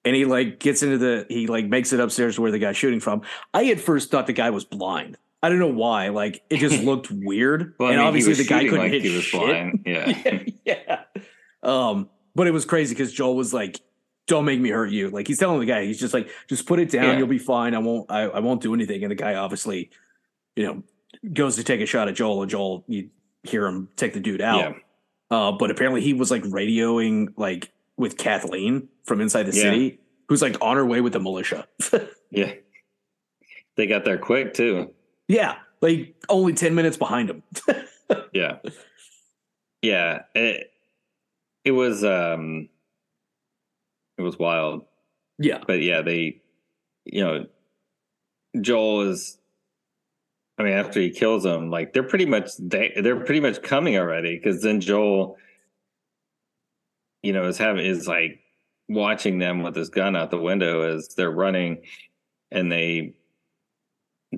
[0.07, 2.77] And he like gets into the, he like makes it upstairs to where the guy's
[2.77, 3.23] shooting from.
[3.53, 5.19] I at first thought the guy was blind.
[5.43, 6.09] I don't know why.
[6.09, 9.03] Like it just looked weird, Well, I and mean, obviously the guy couldn't like hit
[9.03, 9.41] he was shit.
[9.41, 9.83] blind.
[9.85, 10.43] Yeah.
[10.65, 11.01] yeah, yeah.
[11.63, 13.81] Um, but it was crazy because Joel was like,
[14.27, 16.79] "Don't make me hurt you." Like he's telling the guy, he's just like, "Just put
[16.79, 17.05] it down.
[17.05, 17.19] Yeah.
[17.19, 17.75] You'll be fine.
[17.75, 18.11] I won't.
[18.11, 19.91] I, I won't do anything." And the guy obviously,
[20.55, 20.83] you know,
[21.33, 23.11] goes to take a shot at Joel, and Joel, you
[23.43, 24.59] hear him take the dude out.
[24.59, 24.73] Yeah.
[25.31, 29.63] Uh, but apparently he was like radioing like with Kathleen from inside the Yeah.
[29.63, 31.67] city, who's like on her way with the militia.
[32.31, 32.53] Yeah.
[33.77, 34.93] They got there quick too.
[35.29, 37.43] yeah, like only ten minutes behind them.
[38.33, 38.59] Yeah.
[39.83, 40.23] Yeah.
[40.35, 40.71] It
[41.65, 42.69] it was um
[44.19, 44.85] it was wild.
[45.39, 46.41] yeah, But yeah, they
[47.05, 47.47] you know
[48.61, 49.39] Joel is
[50.59, 53.97] I mean, after he kills them, like they're pretty much they they're pretty much coming
[53.99, 55.37] already because then Joel,
[57.27, 58.39] you know, is having is like
[58.89, 61.83] watching them with his gun out the window as they're running,
[62.53, 63.15] and they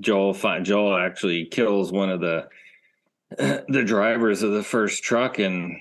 [0.00, 2.48] Joel find Joel actually kills one of the
[3.68, 5.76] the drivers of the first truck and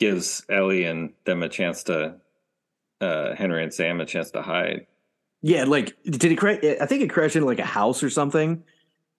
[0.00, 2.14] gives Ellie and them a chance to
[3.02, 4.86] uh Henry and Sam a chance to hide.
[5.42, 5.64] yeah.
[5.64, 6.58] Like, did it crash?
[6.80, 8.62] I think it crashed into like a house or something,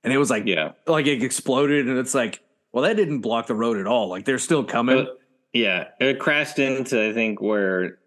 [0.04, 0.72] and it was like Yeah.
[0.88, 4.08] like it exploded, and it's like, well, that didn't block the road at all.
[4.08, 4.98] Like they're still coming.
[5.00, 5.06] Uh,
[5.54, 8.00] yeah, it crashed into I think where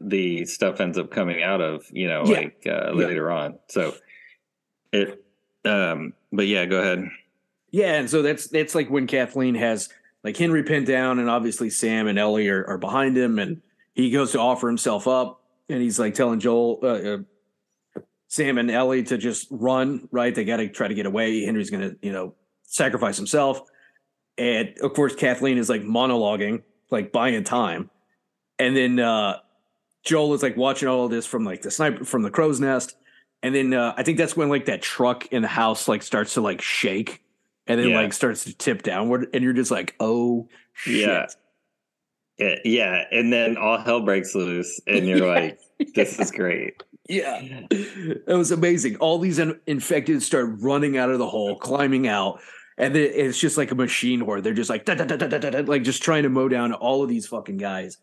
[0.00, 2.36] the stuff ends up coming out of, you know, Yeah.
[2.36, 3.06] like uh, Yeah.
[3.06, 3.58] later on.
[3.68, 3.94] So
[4.92, 5.24] it,
[5.64, 7.08] um, but yeah, go ahead.
[7.70, 9.88] Yeah, and so that's that's like when Kathleen has
[10.24, 13.62] like Henry pinned down, and obviously Sam and Ellie are, are behind him, and
[13.94, 17.18] he goes to offer himself up, and he's like telling Joel, uh, uh,
[18.28, 20.08] Sam and Ellie to just run.
[20.10, 21.44] Right, they got to try to get away.
[21.44, 23.62] Henry's gonna, you know, sacrifice himself,
[24.40, 27.90] and of course Kathleen is like monologuing, like buying time,
[28.58, 29.36] and then uh,
[30.04, 32.96] Joel is like watching all of this from like the sniper from the crow's nest.
[33.42, 36.34] And then uh, I think that's when like that truck in the house like starts
[36.34, 37.22] to like shake
[37.66, 38.00] and then Yeah.
[38.00, 41.06] like starts to tip downward and you're just like, oh shit.
[41.08, 41.26] Yeah.
[42.38, 45.58] Yeah, yeah, and then all hell breaks loose, and you're like,
[45.94, 47.38] "This is great." Yeah.
[47.70, 48.96] It was amazing.
[48.96, 52.40] All these in- infected start running out of the hole, climbing out.
[52.80, 54.42] And it's just like a machine horde.
[54.42, 56.72] They're just like, da, da, da, da, da, da, like just trying to mow down
[56.72, 57.98] all of these fucking guys.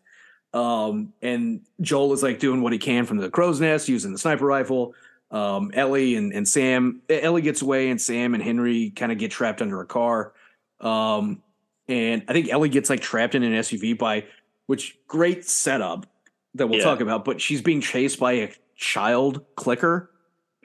[0.54, 4.18] Um, and Joel is like doing what he can from the crow's nest using the
[4.18, 4.94] sniper rifle.
[5.30, 9.30] Um, Ellie and, and Sam, Ellie gets away, and Sam and Henry kind of get
[9.30, 10.32] trapped under a car.
[10.80, 11.42] Um,
[11.88, 14.24] and I think Ellie gets like trapped in an SUV by,
[14.66, 16.06] which great setup
[16.54, 16.84] that we'll Yeah.
[16.84, 20.10] talk about, but she's being chased by a child clicker.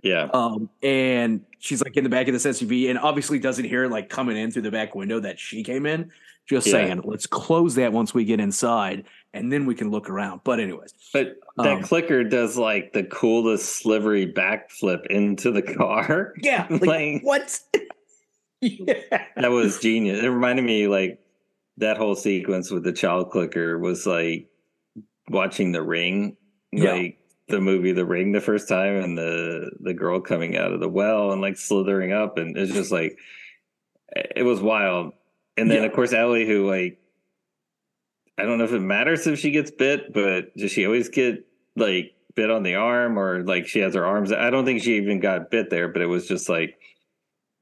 [0.03, 3.87] Yeah, Um, and she's like in the back of this SUV and obviously doesn't hear
[3.87, 6.11] like coming in through the back window that she came in.
[6.45, 6.71] Just Yeah.
[6.73, 10.41] saying, let's close that once we get inside and then we can look around.
[10.43, 16.33] But anyways, but that Um, clicker does like the coolest slivery backflip into the car.
[16.41, 17.57] yeah, like, like what?
[18.61, 19.23] yeah.
[19.37, 20.21] That was genius.
[20.21, 21.19] It reminded me like
[21.77, 24.49] that whole sequence with the child clicker was like
[25.29, 26.35] watching The Ring,
[26.73, 26.91] Yeah.
[26.91, 30.79] like the movie The Ring the first time, and the the girl coming out of
[30.79, 33.17] the well and like slithering up, and it's just like
[34.36, 35.13] it was wild.
[35.58, 35.88] And then Yeah.
[35.88, 36.99] of course Ellie, who like
[38.38, 41.45] I don't know if it matters if she gets bit, but does she always get
[41.75, 44.32] like bit on the arm or like she has her arms?
[44.32, 46.79] I don't think she even got bit there, but it was just like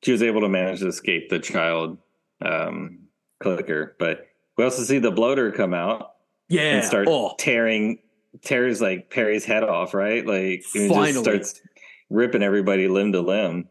[0.03, 1.97] she was able to manage to escape the child
[2.41, 2.99] um,
[3.41, 3.95] clicker.
[3.99, 6.13] But we also see the bloater come out
[6.47, 6.75] Yeah.
[6.77, 7.99] and start oh, tearing
[8.43, 10.25] tears like Perry's head off, right?
[10.25, 11.13] Like Finally.
[11.13, 11.61] just starts
[12.09, 13.67] ripping everybody limb to limb.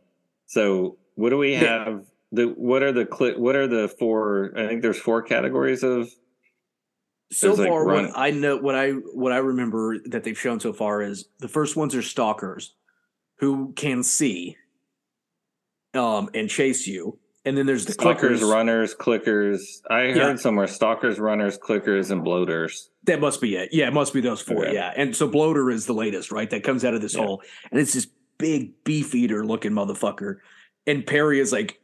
[0.47, 2.05] So what do we have?
[2.33, 4.53] The what are the cli- what are the four?
[4.57, 6.11] I think there's four categories of
[7.33, 10.61] so like, far run- what I know what I what I remember that they've shown
[10.61, 12.75] so far is the first ones are stalkers
[13.39, 14.57] who can see
[15.95, 17.19] um and chase you.
[17.47, 18.53] And then there's the stalkers, clickers.
[18.53, 19.61] runners, clickers.
[19.91, 20.35] I heard Yeah.
[20.37, 22.91] somewhere stalkers, runners, clickers, and bloaters.
[23.05, 23.71] That must be it.
[23.73, 24.67] Yeah, it must be those four.
[24.67, 24.75] Okay.
[24.75, 24.93] Yeah.
[24.95, 26.51] And so bloater is the latest, right?
[26.51, 27.25] That comes out of this Yeah.
[27.25, 27.43] hole.
[27.71, 30.37] And it's this big beef eater looking motherfucker.
[30.87, 31.81] And Perry is like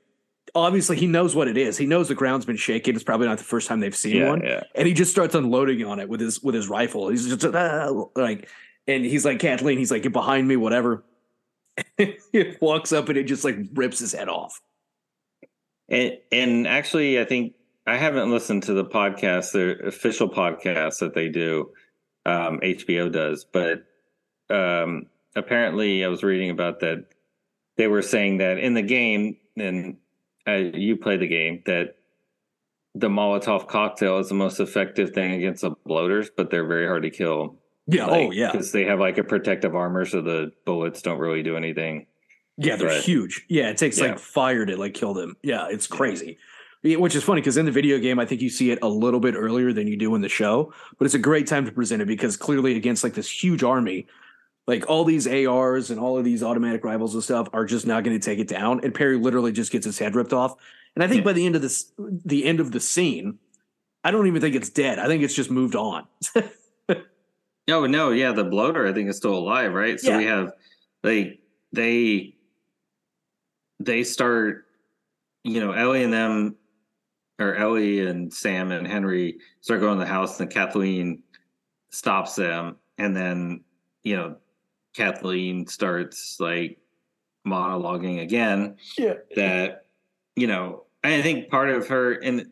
[0.55, 1.77] obviously he knows what it is.
[1.77, 2.95] He knows the ground's been shaking.
[2.95, 4.43] It's probably not the first time they've seen Yeah, one.
[4.45, 4.63] yeah.
[4.75, 7.09] And he just starts unloading on it with his with his rifle.
[7.09, 8.49] He's just "Ah," like
[8.87, 11.03] and he's like, Kathleen, he's like, get behind me, whatever.
[11.99, 14.61] he walks up and it just like rips his head off.
[15.89, 17.55] And, and actually, I think
[17.87, 21.71] I haven't listened to the podcast, the official podcast that they do.
[22.25, 23.85] Um, HBO does, but
[24.51, 27.07] um, apparently, I was reading about that.
[27.77, 29.99] They were saying that in the game, and
[30.49, 31.95] uh, you play the game, that
[32.97, 37.03] the Molotov cocktail is the most effective thing against the bloaters, but they're very hard
[37.03, 37.57] to kill.
[37.87, 38.07] Yeah.
[38.09, 38.51] oh yeah.
[38.51, 42.07] because they have like a protective armor, so the bullets don't really do anything.
[42.59, 43.45] Yeah, they're But- huge.
[43.49, 44.07] Yeah, it takes Yeah.
[44.09, 45.37] like fire to like kill them.
[45.43, 46.39] Yeah, it's crazy.
[46.83, 48.89] Yeah, Which is funny because in the video game, I think you see it a
[48.89, 51.73] little bit earlier than you do in the show, but it's a great time to
[51.73, 54.07] present it because clearly against like this huge army,
[54.69, 58.05] like all these ARs and all of these automatic rifles and stuff are just not
[58.05, 58.81] going to take it down.
[58.85, 60.55] And Perry literally just gets his head ripped off.
[60.95, 61.25] And I think Yeah.
[61.25, 63.39] by the end of this, the end of the scene,
[64.05, 64.99] I don't even think it's dead.
[65.01, 66.05] I think it's just moved on.
[67.69, 69.99] no, no, yeah, the bloater I think is still alive, right?
[69.99, 70.53] So we have
[71.03, 71.41] like
[71.73, 72.36] they
[73.81, 74.67] they start,
[75.45, 76.57] you know, Ellie and them
[77.39, 81.23] or Ellie and Sam and Henry start going to the house and Kathleen
[81.91, 83.63] stops them and then,
[84.03, 84.37] you know,
[84.95, 86.79] Kathleen starts like
[87.47, 89.15] monologuing again Yeah.
[89.37, 89.87] that,
[90.35, 92.51] you know, I think part of her and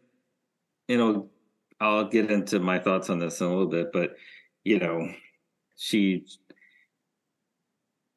[0.89, 1.31] you know,
[1.81, 4.17] I'll get into my thoughts on this in a little bit, but
[4.65, 5.09] you know,
[5.77, 6.25] she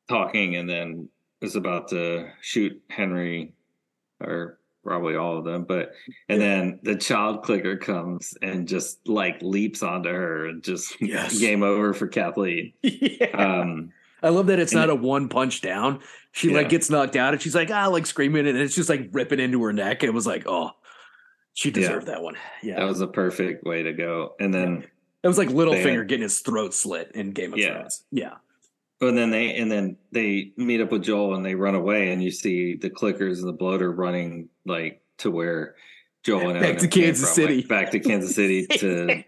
[0.10, 1.10] talking and then
[1.42, 3.54] is about to shoot Henry
[4.22, 5.92] or probably all of them, but
[6.30, 11.38] and then the child clicker comes and just like leaps onto her and just Yes.
[11.40, 12.74] game over for Kathleen.
[12.82, 13.28] yeah.
[13.36, 13.92] Um
[14.24, 16.00] I love that it's not a one punch down.
[16.32, 19.10] She like gets knocked out and she's like, ah, like screaming, and it's just like
[19.12, 20.02] ripping into her neck.
[20.02, 20.72] And it was like, oh,
[21.54, 22.36] she deserved that one.
[22.64, 22.80] Yeah.
[22.80, 24.36] that was a perfect way to go.
[24.40, 24.86] And then
[25.24, 27.74] It was like Littlefinger getting his throat slit in Game of Yeah.
[27.74, 28.04] Thrones.
[28.12, 28.34] Yeah.
[29.02, 32.24] And then they and then they meet up with Joel and they run away and
[32.24, 35.76] you see the clickers and the bloater running like to where
[36.24, 37.68] Joel and Back Adam to Kansas from, like, City.
[37.68, 39.24] back to Kansas City to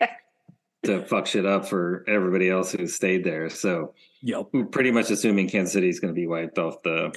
[0.83, 3.49] to fuck shit up for everybody else who stayed there.
[3.49, 4.47] So Yep.
[4.51, 7.13] we're pretty much assuming Kansas City is going to be wiped off the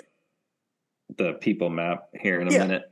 [1.18, 2.58] the people map here in a Yeah.
[2.58, 2.82] minute.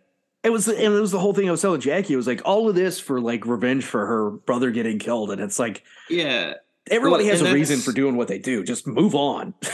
[0.42, 2.14] It was, and it was the whole thing I was telling Jackie.
[2.14, 5.40] It was like all of this for like revenge for her brother getting killed, and
[5.40, 6.54] it's like Yeah.
[6.90, 8.62] Everybody Well, has a reason for doing what they do.
[8.64, 9.54] Just move on.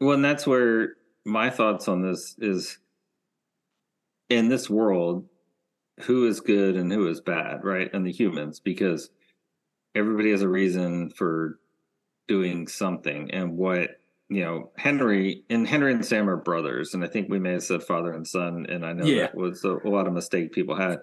[0.00, 0.94] Well, and that's where
[1.24, 2.78] my thoughts on this is
[4.28, 5.28] in this world,
[6.00, 7.88] who is good and who is bad, right?
[7.94, 9.10] And the humans, because
[9.94, 11.60] everybody has a reason for
[12.26, 13.30] doing something.
[13.30, 13.90] And what,
[14.28, 16.94] you know, Henry and Henry and Sam are brothers.
[16.94, 18.66] And I think we may have said father and son.
[18.68, 19.22] And I know Yeah.
[19.22, 20.98] that was a, a lot of mistake people had.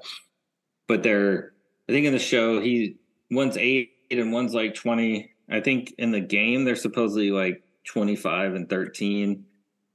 [0.89, 1.53] But they're,
[1.87, 2.97] I think in the show, he,
[3.31, 5.31] one's eight and one's like 20.
[5.49, 9.45] I think in the game, they're supposedly like 25 and 13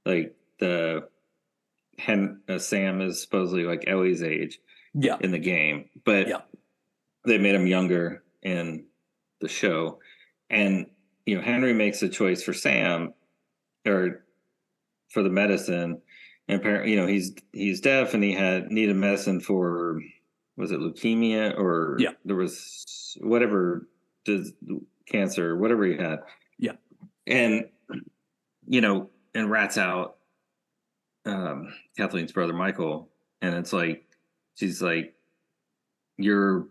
[0.05, 1.07] like the
[1.97, 4.59] Hen, uh, sam is supposedly like ellie's age
[4.93, 5.15] yeah.
[5.21, 6.41] in the game but Yeah.
[7.25, 8.85] they made him younger in
[9.39, 9.99] the show
[10.49, 10.87] and
[11.25, 13.13] you know henry makes a choice for sam
[13.85, 14.25] or
[15.09, 16.01] for the medicine
[16.49, 20.01] and apparently you know he's he's deaf and he had needed medicine for
[20.57, 22.11] was it leukemia or Yeah.
[22.25, 23.87] there was whatever
[24.25, 24.51] dis-
[25.05, 26.19] cancer whatever he had
[26.57, 26.73] Yeah.
[27.27, 27.65] and
[28.67, 30.17] you know and rats out
[31.25, 33.09] um kathleen's brother michael
[33.41, 34.05] and it's like
[34.55, 35.13] she's like
[36.17, 36.67] your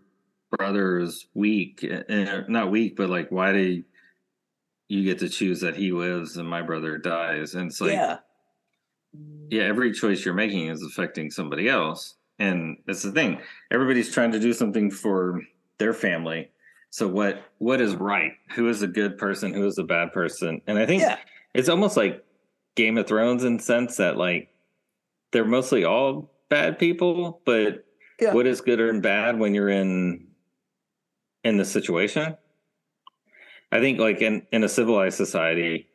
[0.57, 3.83] brother is weak and not weak but like why do
[4.87, 8.17] you get to choose that he lives and my brother dies and it's like yeah.
[9.49, 12.15] yeah, every choice you're making is affecting somebody else.
[12.37, 13.39] And that's the thing.
[13.71, 15.41] Everybody's trying to do something for
[15.79, 16.51] their family.
[16.95, 18.31] So what what is right?
[18.55, 19.53] Who is a good person?
[19.53, 20.61] Who is a bad person?
[20.65, 21.17] And I think Yeah.
[21.53, 22.23] it's almost like
[22.75, 24.47] Game of Thrones in sense that like
[25.33, 27.83] they're mostly all bad people, but
[28.21, 28.33] Yeah.
[28.33, 30.25] what is good and bad when you're in
[31.43, 32.37] in the situation?
[33.73, 35.89] I think like in in a civilized society,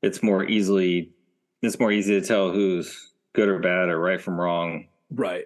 [0.00, 1.12] it's more easily
[1.60, 5.44] it's more easy to tell who's good or bad or right from wrong Right.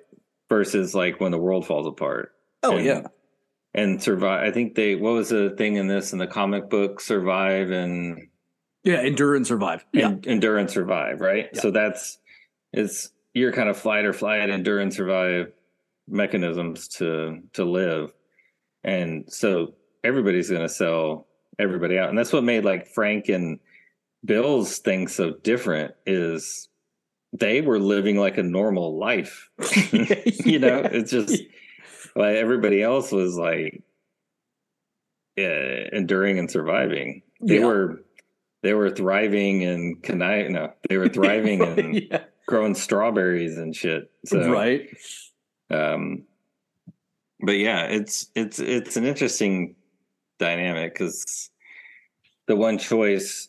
[0.48, 2.36] versus like when the world falls apart.
[2.62, 3.02] Oh And- yeah.
[3.74, 4.46] And survive.
[4.46, 7.00] I think they what was the thing in this in the comic book?
[7.00, 8.28] Survive and
[8.84, 9.00] Yeah.
[9.02, 9.84] Endure and survive.
[9.92, 10.08] Yeah.
[10.08, 11.48] en- endure and survive, right?
[11.54, 11.60] Yeah.
[11.60, 12.18] So that's
[12.72, 15.52] it's your kind of flight or flight, endure and survive
[16.08, 18.12] mechanisms to to live.
[18.84, 21.26] And so everybody's going to sell
[21.58, 23.58] everybody out, and that's what made like Frank and
[24.24, 25.94] Bill's thing so different.
[26.04, 26.68] Is
[27.32, 29.48] they were living like a normal life,
[30.44, 30.80] you know?
[30.84, 31.42] It's just
[32.16, 33.82] like everybody else was like
[35.36, 37.22] yeah, enduring and surviving.
[37.40, 37.66] They Yeah.
[37.66, 38.04] were
[38.62, 42.24] they were thriving and connive no, they were thriving and yeah.
[42.46, 44.10] growing strawberries and shit.
[44.26, 44.88] So right.
[45.70, 46.24] um
[47.40, 49.74] but yeah, it's it's it's an interesting
[50.38, 51.50] dynamic cuz
[52.46, 53.48] the one choice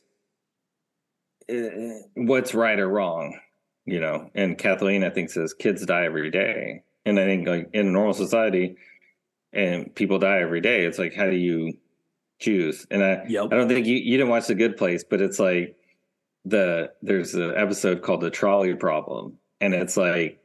[1.52, 3.38] uh, what's right or wrong,
[3.86, 4.30] you know.
[4.34, 6.84] And Kathleen I think says kids die every day.
[7.06, 8.78] And I think like in a normal society
[9.52, 11.74] and people die every day, it's like how do you
[12.40, 12.86] choose?
[12.92, 13.46] And I Yep.
[13.52, 15.76] I don't think you you didn't watch The Good Place, but it's like
[16.46, 20.40] the there's an episode called the trolley problem, and it's like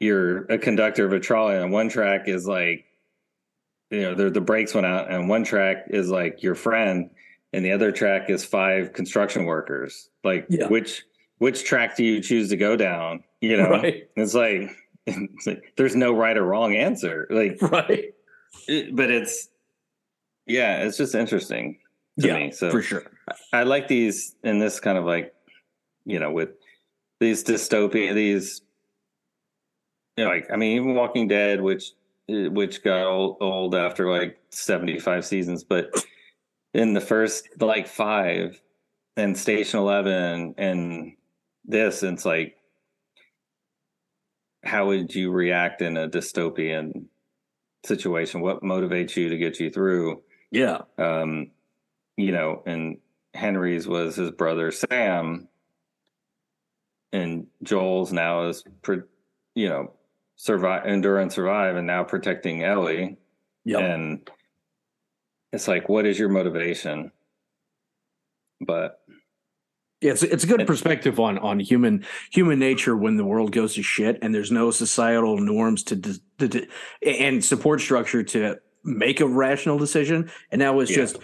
[0.00, 2.84] you're a conductor of a trolley, and one track is like
[3.90, 7.10] you know the the brakes went out, and one track is like your friend,
[7.52, 10.08] and the other track is five construction workers.
[10.24, 10.68] Like Yeah.
[10.68, 11.04] which
[11.38, 13.24] which track do you choose to go down?
[13.40, 14.08] You know, Right.
[14.16, 14.70] it's like,
[15.46, 17.26] like there's no right or wrong answer.
[17.30, 18.14] Like, Right.
[18.66, 19.48] it- but it's
[20.46, 21.78] yeah, it's just interesting
[22.20, 22.50] to Yeah, me.
[22.52, 23.02] So for sure.
[23.52, 25.34] I like these in this kind of like,
[26.06, 26.50] you know, with
[27.20, 28.62] these dystopia, these,
[30.16, 31.92] you know, like I mean, even Walking Dead, which
[32.28, 35.94] which got old, old after like seventy five seasons, but
[36.74, 38.60] in the first like five,
[39.16, 41.12] and Station Eleven, and
[41.64, 42.56] this, it's like,
[44.68, 47.06] how would you react in a dystopian
[47.84, 48.40] situation?
[48.40, 50.22] What motivates you to get you through?
[50.50, 50.82] Yeah.
[50.98, 51.50] um,
[52.16, 52.98] you know, and
[53.32, 55.48] Henry's was his brother Sam,
[57.12, 58.64] and Joel's now is,
[59.54, 59.92] you know,
[60.36, 63.16] survive, endure and survive, and now protecting Ellie.
[63.64, 63.78] Yeah.
[63.78, 64.28] And
[65.52, 67.12] it's like, what is your motivation?
[68.60, 69.00] But
[70.00, 73.74] Yeah, it's it's a good perspective on on human human nature when the world goes
[73.74, 76.66] to shit and there's no societal norms to, d to
[77.04, 80.30] and support structure to make a rational decision.
[80.52, 80.98] And now it's Yeah.
[80.98, 81.18] just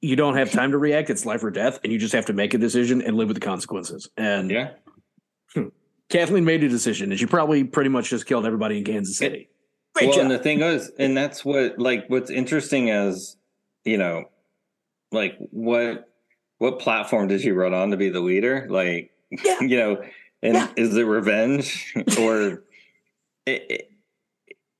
[0.00, 1.10] you don't have time to react.
[1.10, 3.36] It's life or death, and you just have to make a decision and live with
[3.36, 4.08] the consequences.
[4.16, 4.70] And yeah,
[5.54, 5.68] hmm.
[6.08, 9.48] Kathleen made a decision, and she probably pretty much just killed everybody in Kansas City.
[9.94, 10.22] Great well, job.
[10.22, 13.36] and the thing is, and that's what like what's interesting as
[13.84, 14.26] you know,
[15.10, 16.08] like what
[16.58, 18.66] what platform did she run on to be the leader?
[18.68, 19.60] Like, Yeah.
[19.60, 20.02] you know,
[20.42, 20.68] and Yeah.
[20.76, 22.62] is it revenge or
[23.46, 23.90] it, it-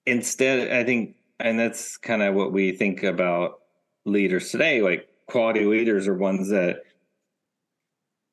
[0.07, 0.72] instead?
[0.72, 3.61] I think, and that's kind of what we think about
[4.05, 4.83] leaders today.
[4.83, 6.83] Like, quality leaders are ones that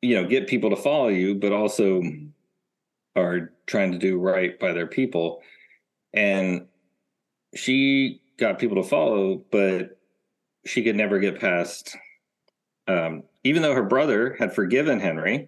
[0.01, 2.01] you know get people to follow you, but also
[3.15, 5.41] are trying to do right by their people.
[6.13, 6.67] And
[7.55, 9.97] she got people to follow, but
[10.65, 11.95] she could never get past.
[12.87, 15.47] Um, even though her brother had forgiven Henry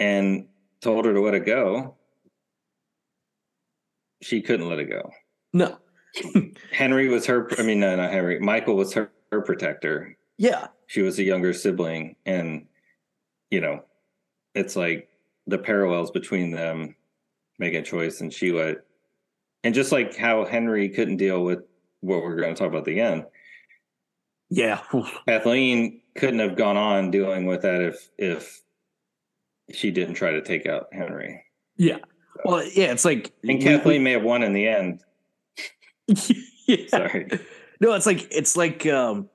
[0.00, 0.48] and
[0.80, 1.94] told her to let it go,
[4.20, 5.10] she couldn't let it go.
[5.52, 5.78] no,
[6.72, 7.48] Henry was her.
[7.56, 8.40] I mean, no, not Henry.
[8.40, 10.16] Michael was her, her protector.
[10.38, 12.66] yeah, She was a younger sibling, and
[13.50, 13.84] you know,
[14.56, 15.08] it's like
[15.46, 16.96] the parallels between them
[17.60, 18.78] make a choice, and she let,
[19.62, 21.60] and just like how Henry couldn't deal with
[22.00, 23.24] what we're going to talk about at the end.
[24.50, 24.80] Yeah.
[25.26, 28.60] Kathleen couldn't have gone on dealing with that if if
[29.72, 31.42] she didn't try to take out Henry.
[31.76, 31.98] Yeah.
[32.44, 35.00] Well, yeah, it's like And we- Kathleen may have won in the end.
[36.66, 36.86] yeah.
[36.88, 37.28] Sorry.
[37.80, 39.28] No, it's like it's like um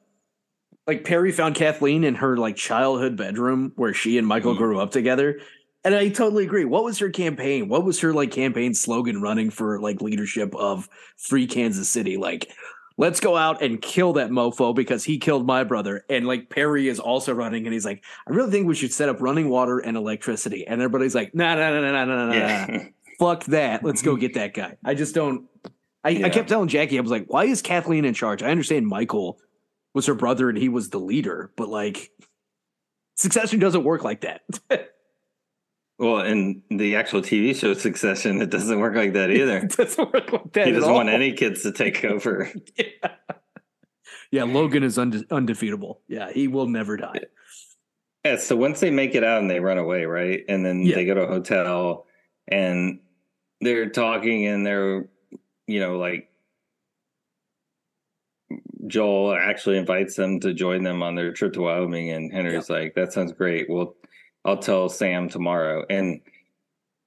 [0.87, 4.57] like Perry found Kathleen in her like childhood bedroom where she and Michael Mhm.
[4.57, 5.39] grew up together.
[5.85, 6.63] And I totally agree.
[6.65, 7.67] What was her campaign?
[7.67, 10.87] What was her like campaign slogan running for like leadership of
[11.17, 12.15] free Kansas City?
[12.17, 12.51] Like,
[12.97, 16.05] let's go out and kill that mofo because he killed my brother.
[16.09, 19.09] And like Perry is also running and he's like, I really think we should set
[19.09, 20.65] up running water and electricity.
[20.67, 22.65] And everybody's like, nah, nah, nah, nah, nah, nah, yeah.
[22.69, 22.79] nah.
[23.19, 23.83] Fuck that.
[23.83, 24.77] Let's go get that guy.
[24.83, 25.47] I just don't.
[26.03, 26.25] I, yeah.
[26.25, 28.43] I kept telling Jackie, I was like, why is Kathleen in charge?
[28.43, 29.39] I understand Michael
[29.93, 32.11] was her brother and he was the leader, but like,
[33.15, 34.41] succession doesn't work like that.
[36.03, 39.57] Well, in the actual TV show Succession, it doesn't work like that either.
[39.63, 40.67] it doesn't work like that.
[40.67, 42.51] he doesn't want any kids to take over.
[42.75, 43.11] Yeah.
[44.29, 46.01] Yeah, Logan is unde- undefeatable.
[46.09, 47.21] Yeah, he will never die.
[48.25, 50.43] Yeah, so once they make it out and they run away, right?
[50.49, 50.95] And then Yeah.
[50.95, 52.05] they go to a hotel
[52.49, 52.99] and
[53.61, 55.07] they're talking and they're,
[55.67, 56.29] you know, like
[58.87, 62.09] Joel actually invites them to join them on their trip to Wyoming.
[62.09, 63.69] And Henry's like, that sounds great.
[63.69, 63.95] Well,
[64.45, 65.85] I'll tell Sam tomorrow.
[65.89, 66.21] And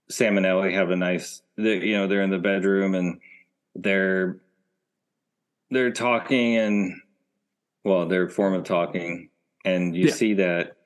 [0.08, 3.20] Sam and Ellie have a nice, you know, they're in the bedroom and
[3.74, 4.38] they're,
[5.70, 7.00] they're talking and,
[7.84, 9.30] well, they're form of talking.
[9.64, 10.12] And you Yeah.
[10.14, 10.76] see that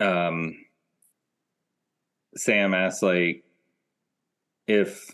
[0.00, 0.56] um
[2.36, 3.44] Sam asks like
[4.66, 5.08] if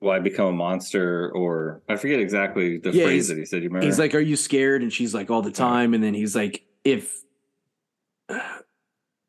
[0.00, 3.62] will I become a monster or I forget exactly the Yeah, phrase that he said.
[3.62, 3.86] You remember?
[3.86, 4.82] He's like, Are you scared?
[4.82, 5.94] And she's like, All the time.
[5.94, 7.24] And then he's like, If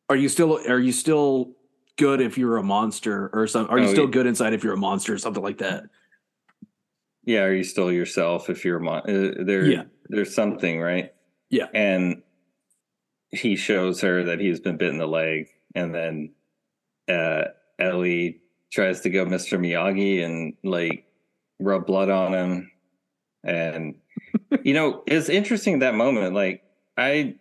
[0.10, 1.52] are you still are you still
[1.98, 3.74] good if you're a monster or something?
[3.74, 4.12] Are you Oh, still yeah.
[4.12, 5.84] good inside if you're a monster or something like that?
[7.26, 9.66] yeah, are you still yourself if you're a mon- uh, there?
[9.66, 9.84] Yeah.
[10.10, 11.14] there's something right.
[11.50, 11.68] Yeah.
[11.74, 12.22] and
[13.30, 16.34] he shows her that he's been bit in the leg, and then
[17.10, 17.46] uh,
[17.80, 18.42] Ellie
[18.72, 19.58] tries to go Mr.
[19.60, 21.06] Miyagi and like
[21.60, 22.72] rub blood on him,
[23.44, 23.96] and
[24.64, 26.36] you know it's interesting that moment.
[26.36, 26.62] Like
[26.98, 27.36] I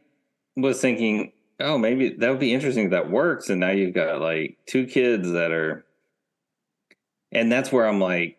[0.56, 1.32] was thinking,
[1.62, 3.48] oh, maybe that would be interesting if that works.
[3.50, 5.84] And now you've got like two kids that are,
[7.30, 8.38] and that's where I'm like,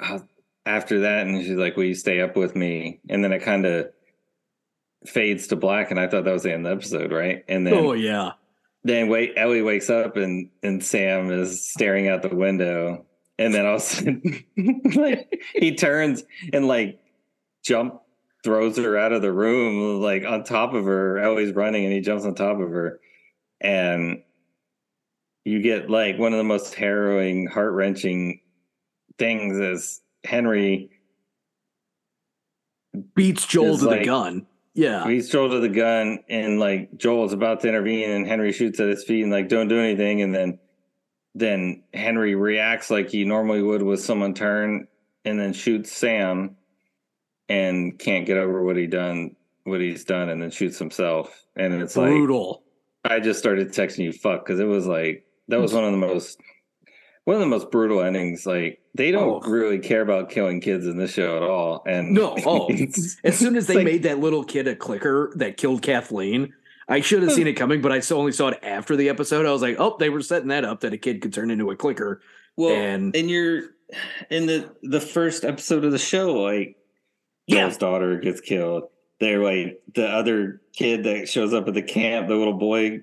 [0.00, 0.22] oh,
[0.66, 3.66] after that, and she's like, "Will you stay up with me?" And then it kind
[3.66, 3.90] of
[5.06, 7.44] fades to black, and I thought that was the end of the episode, right?
[7.48, 8.32] And then, oh yeah,
[8.84, 13.04] then wait, Ellie wakes up, and and Sam is staring out the window,
[13.38, 14.44] and then all of a sudden,
[14.94, 17.00] like he turns and like
[17.62, 18.00] jump
[18.42, 21.18] throws her out of the room, like on top of her.
[21.18, 23.00] Ellie's running, and he jumps on top of her,
[23.60, 24.22] and
[25.44, 28.40] you get like one of the most harrowing, heart wrenching
[29.18, 30.90] things is Henry
[33.14, 34.46] beats Joel to like, the gun.
[34.74, 35.06] Yeah.
[35.06, 38.88] Beats Joel to the gun and like Joel's about to intervene and Henry shoots at
[38.88, 40.58] his feet and like don't do anything and then
[41.34, 44.88] then Henry reacts like he normally would with someone turn
[45.24, 46.56] and then shoots Sam
[47.50, 51.44] and can't get over what he done what he's done and then shoots himself.
[51.56, 52.10] And it's brutal.
[52.10, 52.62] like brutal.
[53.04, 55.98] I just started texting you fuck because it was like that was one of the
[55.98, 56.40] most
[57.24, 58.46] one of the most brutal endings.
[58.46, 59.48] Like they don't oh.
[59.48, 61.82] really care about killing kids in this show at all.
[61.86, 62.70] And no, oh,
[63.24, 66.54] as soon as they like, made that little kid a clicker that killed Kathleen,
[66.88, 69.46] I should have seen it coming, but I only saw it after the episode.
[69.46, 71.70] I was like, oh, they were setting that up that a kid could turn into
[71.70, 72.20] a clicker.
[72.56, 73.70] Well, and and you're
[74.30, 76.76] in the the first episode of the show, like
[77.50, 77.62] yeah.
[77.62, 78.84] Joel's daughter gets killed.
[79.18, 83.00] They're like the other kid that shows up at the camp, the little boy.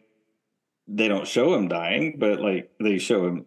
[0.87, 3.45] They don't show him dying, but like they show him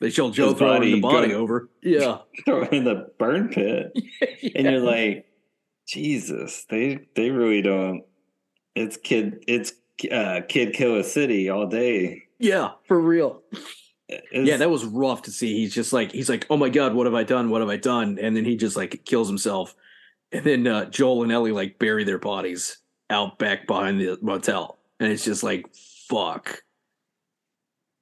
[0.00, 1.70] they show Joe throwing the body go, over.
[1.82, 2.18] Yeah.
[2.44, 3.92] Throw in the burn pit.
[4.42, 4.50] yeah.
[4.56, 5.26] And you're like,
[5.86, 8.04] Jesus, they they really don't
[8.74, 9.72] it's kid it's
[10.10, 12.22] uh kid kill a city all day.
[12.38, 13.42] Yeah, for real.
[14.08, 15.56] It's, yeah, that was rough to see.
[15.58, 17.50] He's just like he's like, "Oh my god, what have I done?
[17.50, 19.74] What have I done?" And then he just like kills himself.
[20.32, 22.78] And then uh, Joel and Ellie like bury their bodies
[23.10, 24.78] out back behind the motel.
[24.98, 25.66] And it's just like,
[26.08, 26.62] fuck.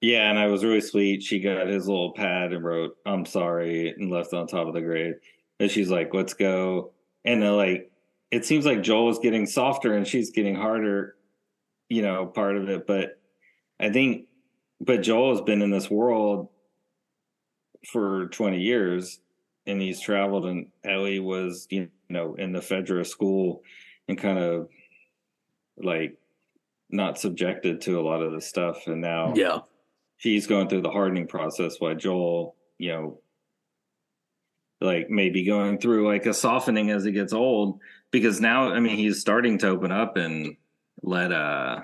[0.01, 1.22] Yeah, and I was really sweet.
[1.22, 4.81] She got his little pad and wrote, "I'm sorry," and left on top of the
[4.81, 5.16] grave.
[5.59, 6.93] And she's like, "Let's go."
[7.26, 7.93] And then, like,
[8.31, 11.16] it seems like Joel is getting softer and she's getting harder.
[11.91, 13.20] You know, part of it, but
[13.81, 14.26] I think,
[14.81, 16.49] but Joel has been in this world
[17.87, 19.20] for 20 years,
[19.67, 20.47] and he's traveled.
[20.47, 23.63] And Ellie was, you know, in the Fedra school,
[24.09, 24.69] and kind of
[25.77, 26.19] like
[26.91, 28.87] not subjected to a lot of the stuff.
[28.87, 29.61] And now, yeah
[30.21, 33.21] he's going through the hardening process while Joel, you know,
[34.81, 37.81] like maybe going through like a softening as he gets old
[38.11, 40.57] because now I mean he's starting to open up and
[41.03, 41.81] let uh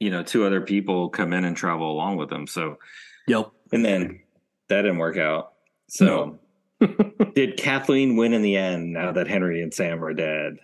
[0.00, 2.46] you know two other people come in and travel along with him.
[2.46, 2.78] So
[3.28, 3.50] Yep.
[3.72, 4.20] And then
[4.68, 5.52] that didn't work out.
[5.88, 6.38] So no.
[7.34, 10.58] Did Kathleen win in the end now that Henry and Sam are dead?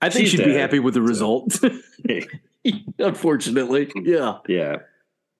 [0.00, 1.60] I think She's she'd dead, be happy with the result.
[2.98, 3.92] Unfortunately.
[3.96, 4.38] Yeah.
[4.48, 4.76] Yeah.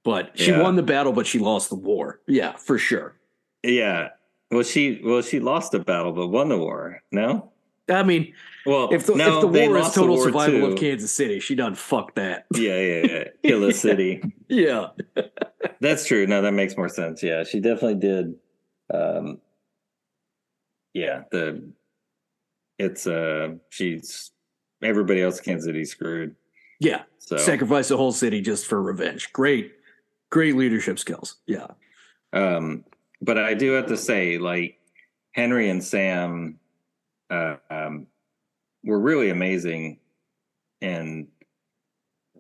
[0.05, 0.63] But she yeah.
[0.63, 2.21] won the battle, but she lost the war.
[2.27, 3.15] Yeah, for sure.
[3.63, 4.09] Yeah.
[4.51, 7.03] Well, she well she lost the battle, but won the war.
[7.13, 7.53] No.
[7.89, 8.33] I mean,
[8.65, 10.67] well, if the, no, if the war is total war survival too.
[10.67, 12.47] of Kansas City, she done fuck that.
[12.55, 13.25] Yeah, yeah, yeah.
[13.45, 14.23] Kill a city.
[14.49, 14.89] yeah,
[15.81, 16.27] that's true.
[16.27, 17.23] No, that makes more sense.
[17.23, 18.35] Yeah, she definitely did.
[18.93, 19.41] Um,
[20.95, 21.63] yeah, the
[22.79, 24.31] it's uh she's
[24.83, 26.35] everybody else in Kansas City screwed.
[26.81, 29.33] Yeah, so sacrifice the whole city just for revenge.
[29.33, 29.73] Great,
[30.31, 31.37] great leadership skills.
[31.47, 31.69] Yeah.
[32.33, 32.85] Um,
[33.21, 34.79] but I do have to say, like
[35.33, 36.59] Henry and Sam,
[37.31, 38.07] uh, um,
[38.85, 39.99] were really amazing,
[40.81, 41.29] and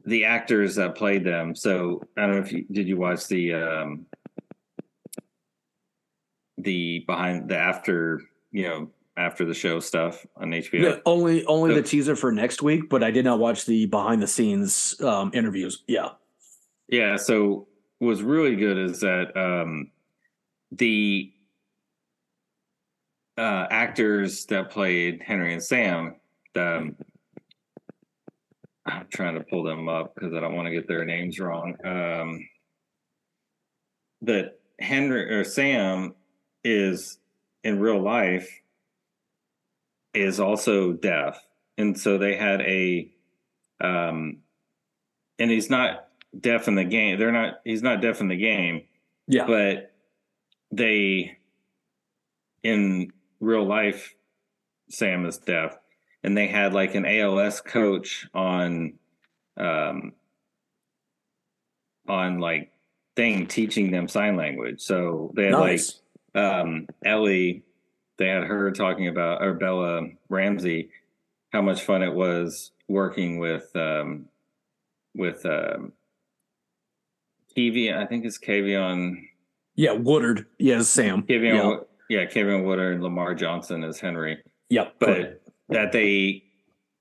[0.05, 1.55] the actors that played them.
[1.55, 4.07] So I don't know if you did you watch the um,
[6.59, 10.83] the behind the after you know after the show stuff on HBO.
[10.83, 13.87] Yeah, only only so, the teaser for next week, but I did not watch the
[13.87, 15.83] behind the scenes um, interviews.
[15.87, 16.11] Yeah.
[16.89, 17.69] Yeah, so
[18.01, 19.91] was really good is that um,
[20.73, 21.33] the
[23.39, 26.17] uh, actors that played Henry and Sam,
[26.57, 26.97] um,
[28.85, 31.77] I'm trying to pull them up because I don't want to get their names wrong.
[31.85, 32.47] Um,
[34.23, 36.15] that Henry or Sam
[36.65, 37.19] is
[37.65, 38.61] in real life
[40.15, 41.41] is also deaf,
[41.79, 43.11] and so they had a,
[43.81, 44.39] um,
[45.39, 46.09] and he's not
[46.39, 47.19] deaf in the game.
[47.19, 47.61] They're not.
[47.65, 48.83] He's not deaf in the game.
[49.27, 49.93] Yeah, but
[50.71, 51.39] they
[52.63, 54.15] in real life,
[54.89, 55.77] Sam is deaf,
[56.23, 58.95] and they had like an ALS coach on,
[59.57, 60.13] um,
[62.09, 62.73] on like
[63.17, 64.81] thing teaching them sign language.
[64.81, 65.95] So they had nice.
[65.95, 66.02] like
[66.35, 67.63] um Ellie.
[68.19, 70.91] They had her talking about or Bella Ramsey,
[71.53, 74.27] how much fun it was working with um
[75.15, 75.93] with um.
[77.55, 79.17] I think it's Keivonn.
[79.75, 80.47] Yeah, Woodard.
[80.59, 81.23] Yeah, Sam.
[81.23, 81.85] Keivonn.
[82.09, 84.43] Yeah, yeah Keivonn Woodard and Lamar Johnson as Henry.
[84.71, 84.95] Yep.
[84.99, 86.45] But that they,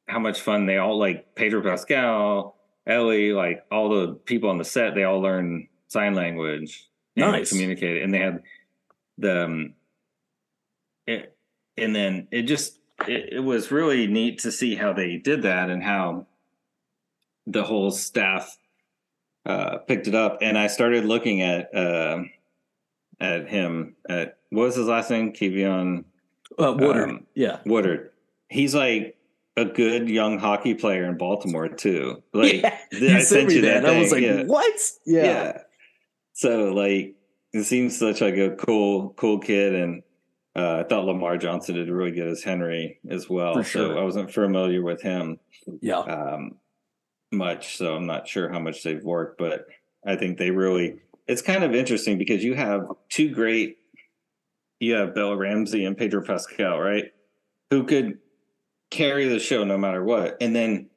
[0.07, 4.65] how much fun they all like Pedro Pascal, Ellie, like all the people on the
[4.65, 7.49] set, they all learn sign language and Nice.
[7.49, 8.41] communicate, and they had
[9.17, 9.73] the, um,
[11.07, 11.35] it,
[11.77, 15.69] and then it just it, it was really neat to see how they did that
[15.69, 16.27] and how
[17.47, 18.57] the whole staff
[19.45, 20.39] uh, picked it up.
[20.41, 22.23] And I started looking at uh,
[23.19, 26.03] at him at what was his last name, Keivonn
[26.59, 27.09] Uh, Woodard.
[27.09, 27.59] Um, yeah.
[27.65, 28.11] Woodard.
[28.49, 29.17] He's like
[29.57, 32.21] a good young hockey player in Baltimore too.
[32.33, 32.79] Like yeah.
[32.91, 33.83] I sent sent you that.
[33.83, 33.95] that.
[33.95, 34.43] I was like, yeah.
[34.43, 34.79] what?
[35.05, 35.23] Yeah.
[35.23, 35.57] yeah.
[36.33, 37.15] So like
[37.53, 40.03] it seems such like a cool, cool kid, and
[40.55, 43.61] uh, I thought Lamar Johnson did really good as Henry as well.
[43.63, 43.93] Sure.
[43.93, 45.39] So I wasn't familiar with him
[45.81, 45.99] Yeah.
[45.99, 46.57] um,
[47.31, 49.65] much, so I'm not sure how much they've worked, but
[50.05, 50.99] I think they really.
[51.27, 53.77] It's kind of interesting because you have two great.
[54.79, 57.05] You have Bella Ramsey and Pedro Pascal, right?
[57.69, 58.17] Who could
[58.89, 60.89] carry the show no matter what, and then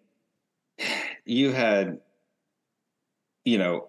[1.25, 1.99] you had,
[3.45, 3.89] you know,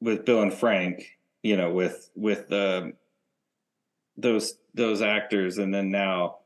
[0.00, 1.06] with Bill and Frank,
[1.42, 2.94] you know, with with um,
[4.16, 6.38] those those actors, and then now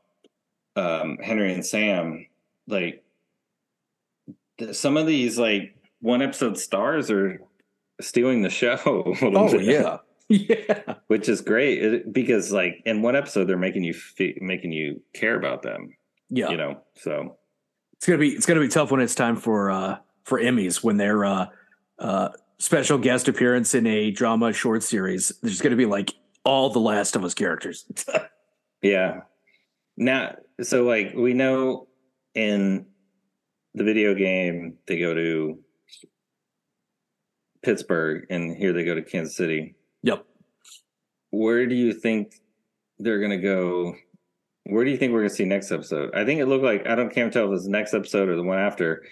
[0.75, 2.25] um, Henry and Sam,
[2.67, 3.03] like
[4.57, 7.41] th- some of these like one episode stars are
[8.01, 8.77] stealing the show.
[9.21, 9.97] Oh yeah.
[10.29, 10.95] Yeah.
[11.07, 15.37] which is great because like in one episode they're making you fe- making you care
[15.37, 15.95] about them.
[16.29, 16.49] Yeah.
[16.49, 17.37] You know, so
[17.93, 20.97] It's gonna be it's gonna be tough when it's time for uh for Emmys when
[20.97, 21.45] they're uh
[21.97, 22.29] uh
[22.59, 25.31] special guest appearance in a drama short series.
[25.41, 27.85] There's gonna be like all the Last of Us characters.
[28.81, 29.21] yeah.
[29.97, 31.87] Now, so like we know
[32.35, 32.85] in
[33.73, 35.59] the video game they go to
[37.63, 39.75] Pittsburgh and here they go to Kansas City.
[40.03, 40.25] yep.
[41.31, 42.35] where do you think
[42.99, 43.93] they're gonna go?
[44.65, 46.13] Where do you think we're gonna see next episode?
[46.15, 48.35] I think it looked like I don't can't tell if it's the next episode or
[48.35, 49.03] the one after.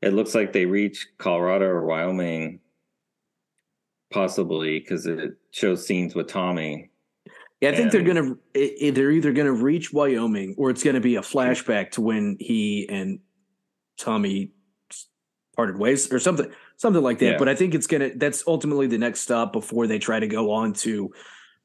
[0.00, 2.60] It looks like they reach Colorado or Wyoming,
[4.14, 6.88] possibly because it shows scenes with Tommy.
[7.60, 11.20] Yeah, I think they're gonna they're either gonna reach Wyoming or it's gonna be a
[11.20, 13.18] flashback to when he and
[13.98, 14.52] Tommy
[15.56, 17.32] parted ways or something something like that.
[17.32, 17.38] Yeah.
[17.38, 20.52] But I think it's gonna that's ultimately the next stop before they try to go
[20.52, 21.12] on to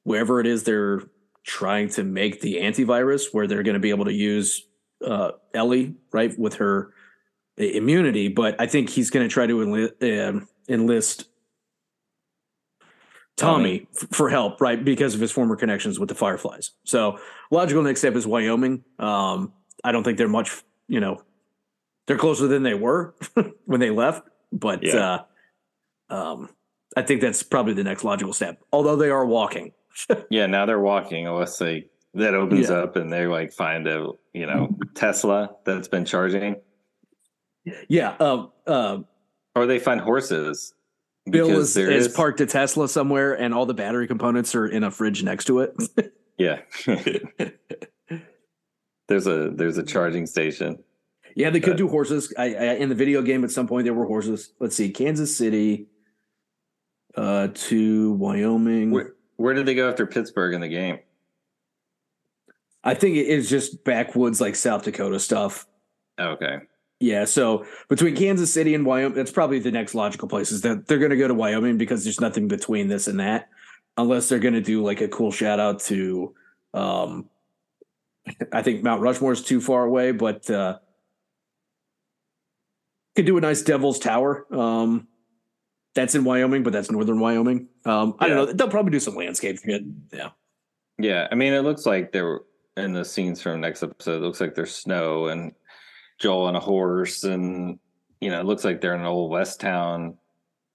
[0.04, 1.04] wherever it is they're
[1.44, 4.66] trying to make the antivirus, where they're gonna be able to use
[5.06, 6.94] uh, Ellie right with her
[7.58, 8.28] immunity.
[8.28, 11.29] But I think he's gonna try to enlist, um enlist
[13.40, 14.84] Tommy f- for help, right?
[14.84, 16.72] Because of his former connections with the Fireflies.
[16.84, 17.20] So
[17.52, 18.84] logical next step is Wyoming.
[19.00, 21.22] Um, I don't think they're much, you know,
[22.08, 23.16] they're closer than they were
[23.66, 25.24] when they left, but Yeah.
[26.10, 26.50] uh, um,
[26.98, 28.60] I think that's probably the next logical step.
[28.74, 29.74] Although they are walking.
[30.30, 31.28] Yeah, now they're walking.
[31.28, 31.86] Unless they
[32.16, 32.78] that opens Yeah.
[32.78, 36.56] up and they like find a you know Tesla that's been charging,
[37.88, 38.16] Yeah.
[38.20, 39.00] Um, uh,
[39.56, 40.74] or they find horses.
[41.30, 44.84] Bill is, is is- parked a Tesla somewhere, and all the battery components are in
[44.84, 45.76] a fridge next to it.
[46.40, 46.62] Yeah,
[49.10, 50.82] there's a there's a charging station.
[51.36, 52.34] yeah, they could Uh, do horses.
[52.38, 54.54] I, I in the video game at some point there were horses.
[54.58, 55.88] Let's see, Kansas City
[57.16, 58.92] uh, to Wyoming.
[58.92, 61.00] Where, where did they go after Pittsburgh in the game?
[62.86, 65.68] I think it is just backwoods, like South Dakota stuff.
[66.18, 66.60] Okay.
[67.00, 70.52] Yeah, so between Kansas City and Wyoming, that's probably the next logical place.
[70.52, 73.50] Is that they're going to go to Wyoming because there's nothing between this and that,
[73.98, 76.34] unless they're going to do like a cool shout out to.
[76.74, 77.30] Um,
[78.52, 80.80] I think Mount Rushmore is too far away, but uh,
[83.16, 84.46] could do a nice Devil's Tower.
[84.54, 85.08] Um,
[85.96, 87.68] that's in Wyoming, but that's northern Wyoming.
[87.86, 88.54] Um, I don't know.
[88.54, 89.84] They'll probably do some landscape shit.
[90.14, 90.30] Yeah.
[90.98, 92.42] Yeah, I mean, it looks like they're
[92.76, 94.18] in the scenes from next episode.
[94.18, 95.54] It looks like there's snow and
[96.20, 97.80] Joel on a horse, and
[98.22, 100.18] you know, it looks like they're in an old west town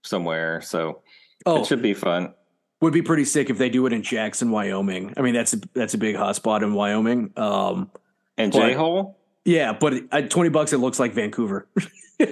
[0.02, 0.60] somewhere.
[0.62, 1.02] So
[1.46, 2.32] Oh, it should be fun.
[2.80, 5.12] would be pretty sick if they do it in Jackson, Wyoming.
[5.16, 7.32] I mean, that's a, that's a big hotspot in Wyoming.
[7.36, 7.90] Um,
[8.38, 9.18] And J Hole?
[9.44, 11.66] yeah, but at twenty bucks, it looks like Vancouver.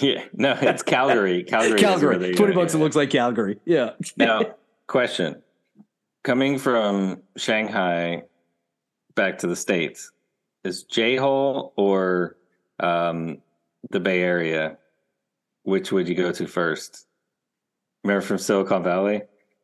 [0.00, 1.42] Yeah, no, it's Calgary.
[1.48, 1.78] Calgary.
[1.80, 3.58] Calgary, twenty bucks, it looks like Calgary.
[3.64, 3.92] Yeah.
[4.16, 4.42] Now,
[4.86, 5.42] question:
[6.22, 8.22] Coming from Shanghai
[9.14, 10.12] back to the states,
[10.62, 12.36] is J Hole or
[12.80, 13.38] um,
[13.90, 14.78] the Bay Area?
[15.62, 17.06] Which would you go to first?
[18.04, 19.22] Remember from Silicon Valley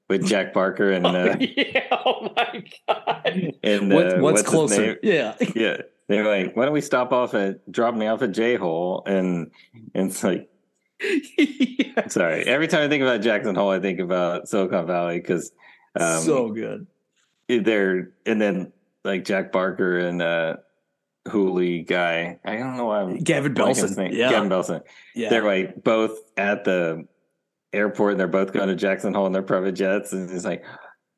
[0.08, 1.86] with Jack Barker and uh, yeah.
[1.90, 3.52] Oh my god.
[3.62, 4.98] and What, uh, what's his closer?
[5.02, 5.34] Yeah.
[5.54, 9.02] Yeah, they're like, why don't we stop off at drop me off at J Hole
[9.06, 9.50] and
[9.94, 10.48] and it's like
[11.00, 12.06] yeah.
[12.08, 12.44] Sorry.
[12.44, 15.52] Every time I think about Jackson Hole, I think about Silicon Valley because
[15.98, 16.86] um, so good.
[17.48, 18.72] They're and then
[19.04, 20.56] like Jack Barker and uh
[21.26, 22.38] Hooli guy.
[22.44, 24.12] I don't know why I'm Gavin Belson.
[24.12, 24.30] Yeah.
[24.30, 24.82] Gavin Belson.
[25.14, 25.30] Yeah.
[25.30, 27.06] They're like both at the
[27.72, 30.12] airport and they're both going to Jackson Hole in their private jets.
[30.12, 30.64] And he's like,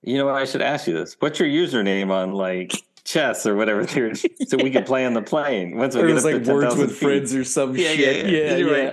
[0.02, 0.36] you know what?
[0.36, 1.16] I should ask you this.
[1.18, 2.72] What's your username on like
[3.04, 6.24] chess or whatever so we can play on the plane once we or get up
[6.24, 6.98] like words with feet.
[6.98, 8.26] friends or some yeah, shit.
[8.26, 8.92] Yeah, yeah, yeah.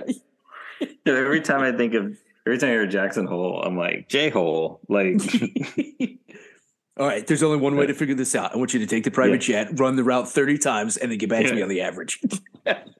[0.86, 0.96] Right.
[1.06, 4.80] every time I think of every time I hear Jackson Hole, I'm like J Hole.
[4.88, 5.20] Like
[6.96, 8.54] All right, there's only one way to figure this out.
[8.54, 9.64] I want you to take the private yeah.
[9.64, 11.48] jet, run the route 30 times, and then get back yeah.
[11.48, 12.20] to me on the average.
[12.64, 12.94] God.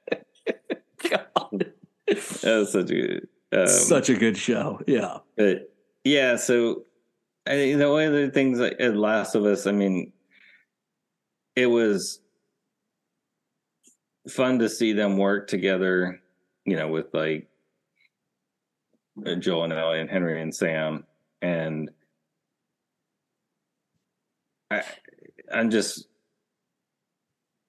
[2.07, 3.21] That was such a
[3.53, 4.81] um, such a good show.
[4.87, 5.19] Yeah.
[5.37, 5.73] But
[6.03, 6.85] yeah, so
[7.47, 10.13] I, the only other things like Last of Us, I mean,
[11.55, 12.21] it was
[14.29, 16.21] fun to see them work together,
[16.65, 17.49] you know, with like
[19.39, 21.05] Joel and Ellie and Henry and Sam.
[21.43, 21.91] And
[24.75, 24.85] I,
[25.53, 26.09] I'm just,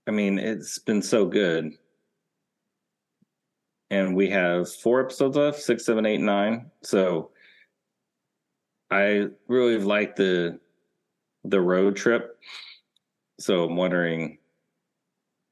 [0.08, 1.74] I mean, it's been so good.
[3.92, 6.72] And we have four episodes left six, seven, eight, nine.
[6.82, 7.32] So
[8.90, 10.60] I really like the
[11.44, 12.40] the road trip.
[13.40, 14.40] So I'm wondering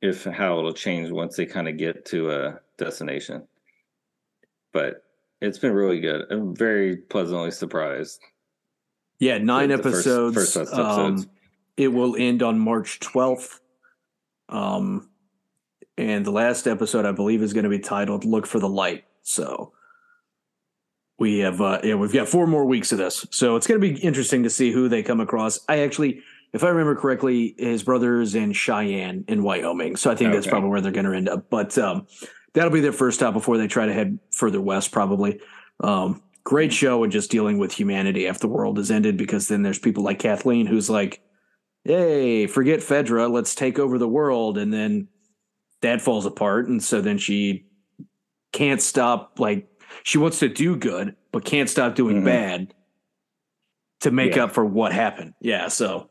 [0.01, 3.47] if how it'll change once they kind of get to a destination.
[4.71, 5.05] But
[5.41, 6.25] it's been really good.
[6.31, 8.19] I'm very pleasantly surprised.
[9.19, 10.35] Yeah, nine episodes.
[10.35, 11.23] First, first episodes.
[11.23, 11.29] Um,
[11.77, 13.59] it will end on March 12th.
[14.49, 15.09] Um,
[15.97, 19.05] and the last episode, I believe, is going to be titled "Look for the Light."
[19.21, 19.73] So
[21.19, 23.87] we have, uh, yeah, we've got four more weeks of this, so it's going to
[23.87, 25.59] be interesting to see who they come across.
[25.69, 26.21] I actually,
[26.51, 30.37] if I remember correctly, his brother's in Cheyenne in Wyoming, so I think okay.
[30.37, 31.49] that's probably where they're going to end up.
[31.49, 32.07] But um,
[32.53, 35.39] that'll be their first stop before they try to head further west, probably.
[35.79, 39.61] Um, great show and just dealing with humanity after the world has ended, because then
[39.61, 41.21] there's people like Kathleen who's like
[41.83, 44.57] hey, forget Fedra, let's take over the world.
[44.57, 45.07] And then
[45.81, 46.67] that falls apart.
[46.67, 47.65] And so then she
[48.51, 49.67] can't stop, like,
[50.03, 52.25] she wants to do good, but can't stop doing mm-hmm.
[52.25, 52.73] bad
[54.01, 54.45] to make yeah.
[54.45, 55.33] up for what happened.
[55.39, 55.67] Yeah.
[55.67, 56.09] So,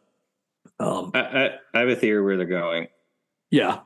[0.79, 2.89] um, I, I, I, have a theory where they're going.
[3.51, 3.81] Yeah.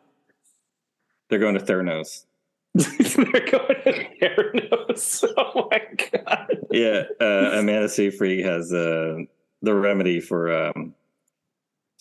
[1.29, 2.25] They're going to Theranos.
[2.75, 5.25] they're going to Theranos.
[5.37, 5.83] Oh my
[6.13, 6.59] God.
[6.71, 7.03] Yeah.
[7.21, 9.17] Uh, Amanda Seyfried has uh,
[9.61, 10.95] the remedy for um,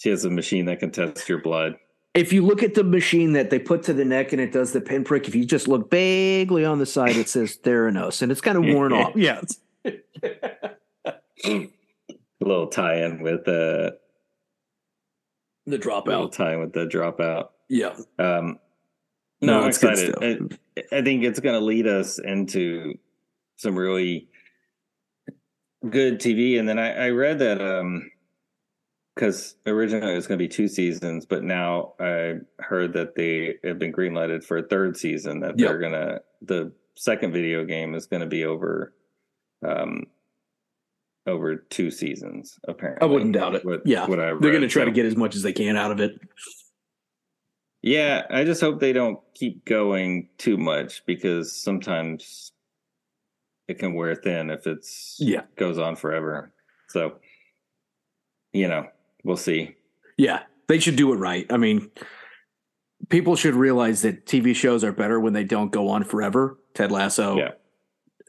[0.06, 1.78] she has a machine that can test your blood.
[2.14, 4.72] If you look at the machine that they put to the neck and it does
[4.72, 8.40] the pinprick, if you just look vaguely on the side, it says Theranos, and it's
[8.40, 9.16] kind of worn off.
[9.16, 9.42] Yeah.
[9.84, 11.68] a
[12.40, 13.92] little tie-in with the uh,
[15.66, 16.06] the dropout.
[16.06, 17.50] Little tie-in with the dropout.
[17.68, 17.96] Yeah.
[18.20, 18.60] Um,
[19.42, 20.14] no, no I'm excited.
[20.22, 22.94] I, I think it's going to lead us into
[23.56, 24.28] some really
[25.90, 26.60] good TV.
[26.60, 28.12] And then I, I read that um,
[29.16, 33.56] because originally it was going to be two seasons, but now I heard that they
[33.64, 35.40] have been greenlighted for a third season.
[35.40, 38.94] That they're gonna the second video game is going to be over,
[39.66, 40.04] um,
[41.26, 42.60] over two seasons.
[42.68, 43.66] Apparently, I wouldn't doubt it.
[43.66, 45.78] What, yeah, what they're going to try so, to get as much as they can
[45.78, 46.20] out of it.
[47.82, 52.52] Yeah, I just hope they don't keep going too much because sometimes
[53.68, 56.52] it can wear thin if it's yeah goes on forever.
[56.90, 57.16] So,
[58.54, 58.88] you know,
[59.26, 59.76] we'll see.
[60.18, 61.46] Yeah, they should do it right.
[61.50, 61.90] I mean,
[63.10, 66.58] people should realize that TV shows are better when they don't go on forever.
[66.74, 67.38] Ted Lasso.
[67.38, 67.52] Yeah.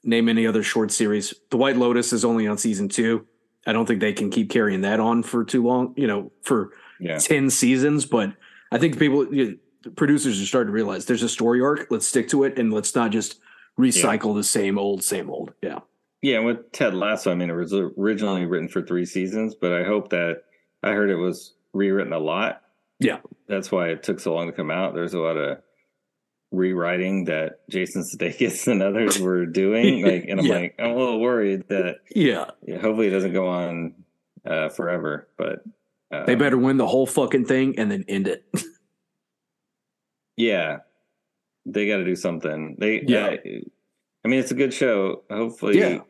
[0.02, 1.34] Name any other short series.
[1.50, 3.26] The White Lotus is only on season two.
[3.66, 6.70] I don't think they can keep carrying that on for too long, you know, for
[7.00, 7.18] yeah.
[7.18, 8.06] 10 seasons.
[8.06, 8.32] But
[8.70, 11.88] I think people, you know, producers are starting to realize there's a story arc.
[11.90, 13.40] Let's stick to it and let's not just
[13.78, 14.38] recycle yeah.
[14.38, 15.52] the same old, same old.
[15.62, 15.80] Yeah.
[16.22, 16.38] Yeah.
[16.38, 20.10] With Ted Lasso, I mean, it was originally written for three seasons, but I hope
[20.10, 20.42] that
[20.82, 22.62] I heard it was rewritten a lot.
[22.98, 23.18] Yeah.
[23.48, 24.94] That's why it took so long to come out.
[24.94, 25.58] There's a lot of
[26.52, 30.04] rewriting that Jason Sudeikis and others were doing.
[30.04, 30.54] Like, and I'm yeah.
[30.54, 33.94] like, I'm a little worried that yeah, yeah hopefully it doesn't go on
[34.44, 35.28] uh, forever.
[35.36, 35.62] But
[36.10, 38.44] uh, they better win the whole fucking thing and then end it.
[40.36, 40.78] yeah,
[41.64, 42.76] they got to do something.
[42.78, 43.26] They yeah.
[43.26, 43.60] Uh,
[44.24, 45.22] I mean, it's a good show.
[45.30, 46.00] Hopefully, yeah.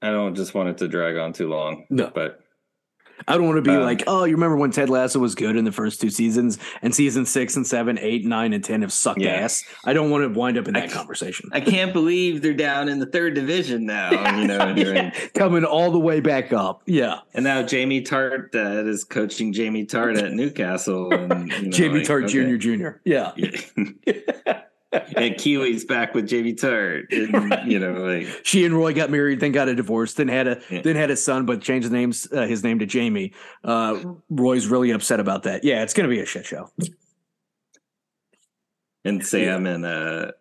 [0.00, 1.86] I don't just want it to drag on too long.
[1.90, 2.43] No, but
[3.26, 5.56] I don't want to be um, like, oh, you remember when Ted Lasso was good
[5.56, 8.92] in the first two seasons, and season six and seven, eight, nine, and ten have
[8.92, 9.30] sucked yeah.
[9.30, 9.64] ass.
[9.84, 11.50] I don't want to wind up in that I conversation.
[11.52, 14.38] I can't believe they're down in the third division now.
[14.38, 15.10] you know, yeah.
[15.34, 16.82] coming all the way back up.
[16.86, 21.12] Yeah, and now Jamie Tartt uh, is coaching Jamie Tartt at Newcastle.
[21.12, 22.56] And, you know, Jamie like, Tartt okay.
[22.56, 22.56] Jr.
[22.56, 22.88] Jr.
[23.04, 23.32] Yeah.
[25.16, 27.04] and Keeley's back with Jamie Tartt.
[27.12, 30.46] And, you know, like she and Roy got married, then got a divorce, then had
[30.48, 30.82] a Yeah.
[30.82, 33.32] then had a son, but changed the names uh, his name to Jamie.
[33.62, 35.64] Uh, Roy's really upset about that.
[35.64, 36.70] Yeah, it's gonna be a shit show.
[39.04, 40.32] and Sam and uh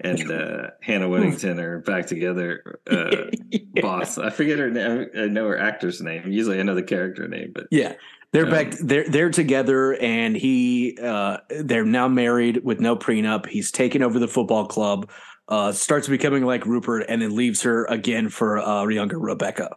[0.00, 2.80] and uh Hannah Waddingham are back together.
[2.90, 3.26] Uh
[3.80, 4.18] boss.
[4.18, 5.06] I forget her name.
[5.16, 6.30] I know her actor's name.
[6.32, 7.94] Usually I know the character name, but Yeah.
[8.34, 13.46] They're Um, back they're they're together and he uh they're now married with no prenup.
[13.46, 15.08] He's taken over the football club,
[15.48, 19.76] uh starts becoming like Rupert and then leaves her again for uh younger Rebecca.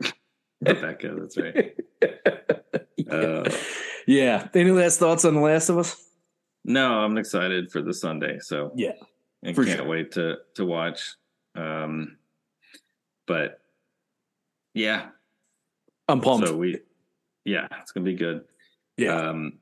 [0.60, 1.74] Rebecca, that's right.
[3.10, 3.48] Uh,
[4.08, 4.48] yeah.
[4.52, 5.96] Any last thoughts on The Last of Us?
[6.64, 8.92] no, I'm excited for the Sunday, so Yeah,
[9.44, 9.84] I can't sure.
[9.86, 11.14] wait to to watch.
[11.54, 12.16] Um
[13.26, 13.60] but
[14.74, 15.08] yeah,
[16.08, 16.48] I'm pumped.
[16.48, 16.80] so we
[17.46, 18.44] yeah, it's gonna be good.
[18.98, 19.28] yeah.
[19.30, 19.58] Um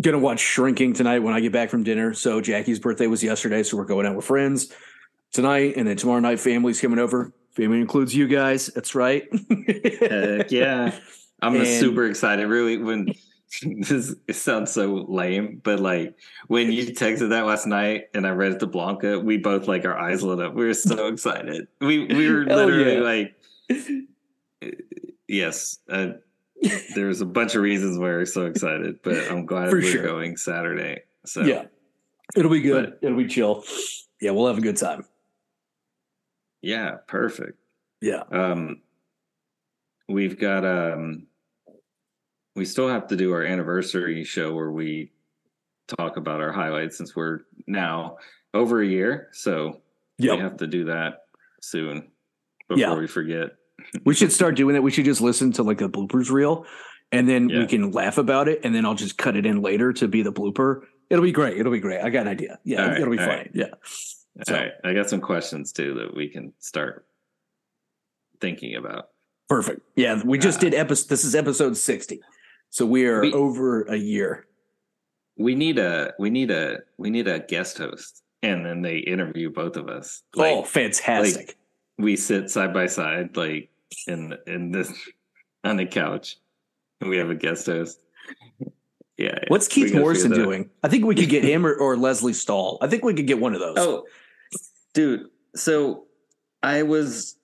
[0.00, 2.14] Gonna watch Shrinking tonight when I get back from dinner.
[2.14, 4.72] So Jackie's birthday was yesterday, so we're going out with friends
[5.32, 7.32] tonight, and then tomorrow night family's coming over.
[7.54, 8.66] Family includes you guys.
[8.74, 9.22] That's right.
[10.00, 10.98] Heck yeah.
[11.40, 12.48] I'm And- super excited.
[12.48, 13.06] Really, when
[13.62, 16.16] this it sounds so lame, but like
[16.48, 19.84] when you texted that last night and I read it to Blanca, we both like
[19.84, 20.54] our eyes lit up.
[20.54, 21.68] We were so excited.
[21.80, 23.00] We we were literally yeah.
[23.00, 23.34] like,
[25.28, 25.78] yes.
[25.88, 26.14] Uh,
[26.94, 30.02] there's a bunch of reasons why we're so excited, but I'm glad we're sure.
[30.02, 31.02] going Saturday.
[31.26, 31.64] So Yeah,
[32.36, 32.94] it'll be good.
[33.02, 33.64] it'll be chill.
[34.20, 35.04] Yeah, we'll have a good time.
[36.62, 37.58] yeah, perfect.
[38.00, 38.80] Yeah, Um,
[40.08, 41.26] we've got um,
[42.56, 45.12] we still have to do our anniversary show where we
[45.88, 48.16] talk about our highlights since we're now
[48.52, 49.28] over a year.
[49.32, 49.80] So
[50.18, 51.24] we have to do that
[51.62, 52.10] soon
[52.68, 52.94] before Yeah.
[52.94, 53.50] we forget.
[54.04, 54.82] We should start doing that.
[54.82, 56.66] We should just listen to like a bloopers reel,
[57.12, 59.92] and then we can laugh about it, and then I'll just cut it in later
[59.94, 60.82] to be the blooper.
[61.10, 61.58] It'll be great.
[61.58, 62.00] It'll be great.
[62.00, 62.58] I got an idea.
[62.64, 63.28] Yeah, right, it'll be fine.
[63.28, 63.50] right.
[63.54, 63.66] Yeah.
[64.44, 67.06] So All right, I got some questions too that we can start
[68.40, 69.08] thinking about.
[69.48, 69.80] perfect.
[69.96, 71.08] Yeah, we just Uh, did episode.
[71.08, 72.20] This is episode sixty,
[72.70, 74.46] so we are We- over a year.
[75.36, 79.50] We need a we need a we need a guest host, and then they interview
[79.50, 80.22] both of us.
[80.36, 81.56] oh, fantastic!
[81.98, 83.68] we sit side by side like
[84.06, 84.92] in in this
[85.64, 86.36] on the couch
[87.00, 88.00] and we have a guest host
[88.60, 88.68] yeah
[89.16, 89.38] yeah.
[89.48, 90.52] What's Keith Morrison figure that out.
[90.52, 90.70] doing?
[90.82, 92.78] I think we could get him or, or Lesley Stahl.
[92.80, 93.76] I think we could get one of those.
[93.78, 94.04] oh
[94.92, 95.26] dude
[95.56, 96.04] so
[96.62, 97.36] i was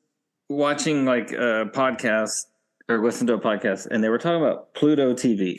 [0.49, 2.47] watching like a podcast
[2.89, 5.59] or listened to a podcast and they were talking about pluto tv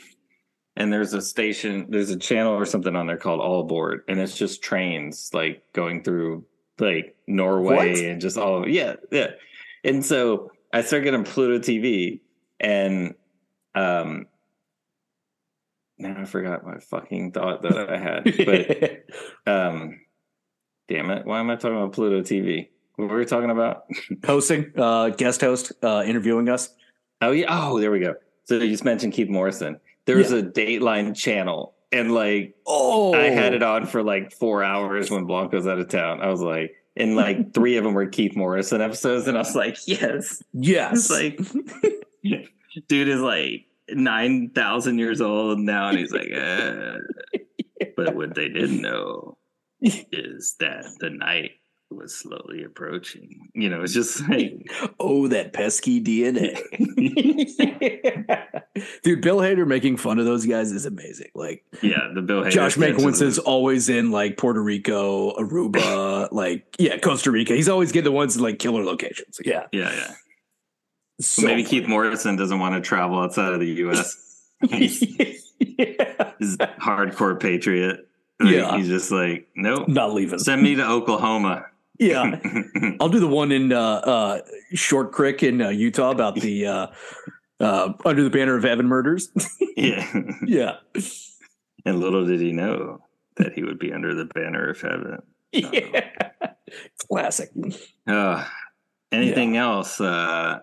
[0.76, 4.20] and there's a station there's a channel or something on there called all aboard and
[4.20, 6.44] it's just trains like going through
[6.78, 7.98] like norway What?
[8.04, 9.30] and just all yeah yeah
[9.84, 12.20] and so i started getting pluto tv
[12.60, 13.14] and
[13.74, 14.26] um
[15.98, 19.04] now i forgot my fucking thought that i had but
[19.52, 20.00] um
[20.88, 23.84] damn it why am i talking about pluto tv what were we talking about
[24.26, 26.68] hosting, uh, guest host, uh, interviewing us.
[27.22, 27.46] Oh yeah.
[27.48, 28.16] Oh, there we go.
[28.44, 29.80] So you just mentioned Keith Morrison.
[30.04, 30.40] There was Yeah.
[30.40, 35.24] a Dateline channel, and like Oh, I had it on for like four hours when
[35.24, 36.20] Blanca's out of town.
[36.20, 39.56] I was like, and like three of them were Keith Morrison episodes, and I was
[39.56, 40.42] like, yes.
[40.52, 41.40] Yes, It's like,
[42.88, 46.94] dude is like nine thousand years old now, and he's like, uh,
[47.96, 49.38] but what they didn't know
[49.80, 51.52] is that the night
[51.94, 53.48] was slowly approaching.
[53.54, 54.70] You know, it's just like.
[55.00, 56.56] oh, that pesky DNA.
[59.02, 61.30] Dude, Bill Hader making fun of those guys is amazing.
[61.34, 65.32] Like Yeah, the Bill Hader Josh sketches Mankiewicz is is- always in like Puerto Rico,
[65.36, 67.54] Aruba, like yeah, Costa Rica.
[67.54, 69.38] He's always getting the ones in like killer locations.
[69.44, 70.14] Yeah, Yeah, yeah.
[71.20, 74.16] so Maybe Keith Morrison doesn't want to travel outside of the U.S.
[74.70, 75.02] he's,
[75.58, 78.08] yeah, he's a hardcore patriot.
[78.40, 78.76] Like, Yeah.
[78.76, 79.86] he's just like, nope.
[79.88, 80.38] not leaving.
[80.38, 81.66] Send me to Oklahoma.
[81.98, 82.40] Yeah,
[83.00, 84.40] I'll do the one in uh, uh,
[84.74, 86.86] Short Creek in uh, Utah about the uh,
[87.62, 89.30] uh, under the banner of heaven murders.
[89.76, 90.12] yeah.
[90.44, 90.76] yeah,
[91.84, 93.04] And little did he know
[93.36, 95.22] that he would be under the banner of heaven.
[95.52, 96.52] yeah,
[97.08, 97.50] classic.
[98.06, 98.44] Uh,
[99.12, 100.00] anything else?
[100.00, 100.60] Uh,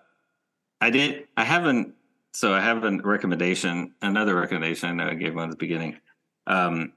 [0.80, 1.28] I did.
[1.36, 1.94] I haven't.
[2.32, 3.94] So I have a recommendation.
[4.02, 4.90] Another recommendation.
[4.90, 5.98] I know I gave one at the beginning.
[6.46, 6.92] Um,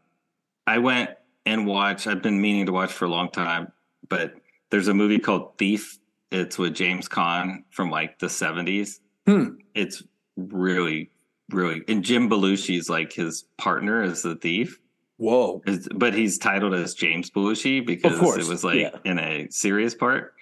[0.67, 1.11] I went
[1.45, 2.07] and watched.
[2.07, 3.71] I've been meaning to watch for a long time,
[4.09, 4.33] but
[4.69, 5.99] there's a movie called Thief.
[6.31, 8.99] It's with James Caan from like the 70s.
[9.27, 9.55] Hmm.
[9.75, 10.03] It's
[10.35, 11.11] really,
[11.51, 14.79] really, and Jim Belushi's like his partner is the thief.
[15.17, 18.97] Whoa, Is- but he's titled as James Belushi because it was like yeah.
[19.05, 20.33] in a serious part.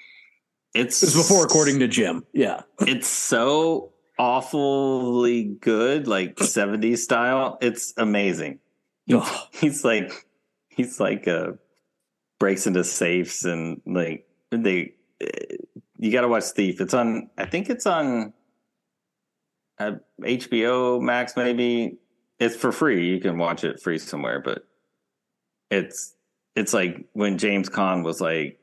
[0.74, 2.26] It's before according to Jim.
[2.34, 7.58] Yeah, it's so awfully good, like 70s style.
[7.62, 8.60] It's amazing.
[9.06, 9.48] He- Ugh.
[9.52, 10.12] he's like
[10.70, 11.58] he's like a
[12.42, 14.96] breaks into safes and like they.
[16.00, 16.82] You got to watch Thief.
[16.82, 17.30] It's on.
[17.38, 18.34] I think it's on
[19.80, 21.38] uh, HBO Max.
[21.38, 21.98] Maybe
[22.40, 23.08] it's for free.
[23.08, 24.66] You can watch it free somewhere, but
[25.70, 26.16] it's
[26.56, 28.60] it's like when James Caan was like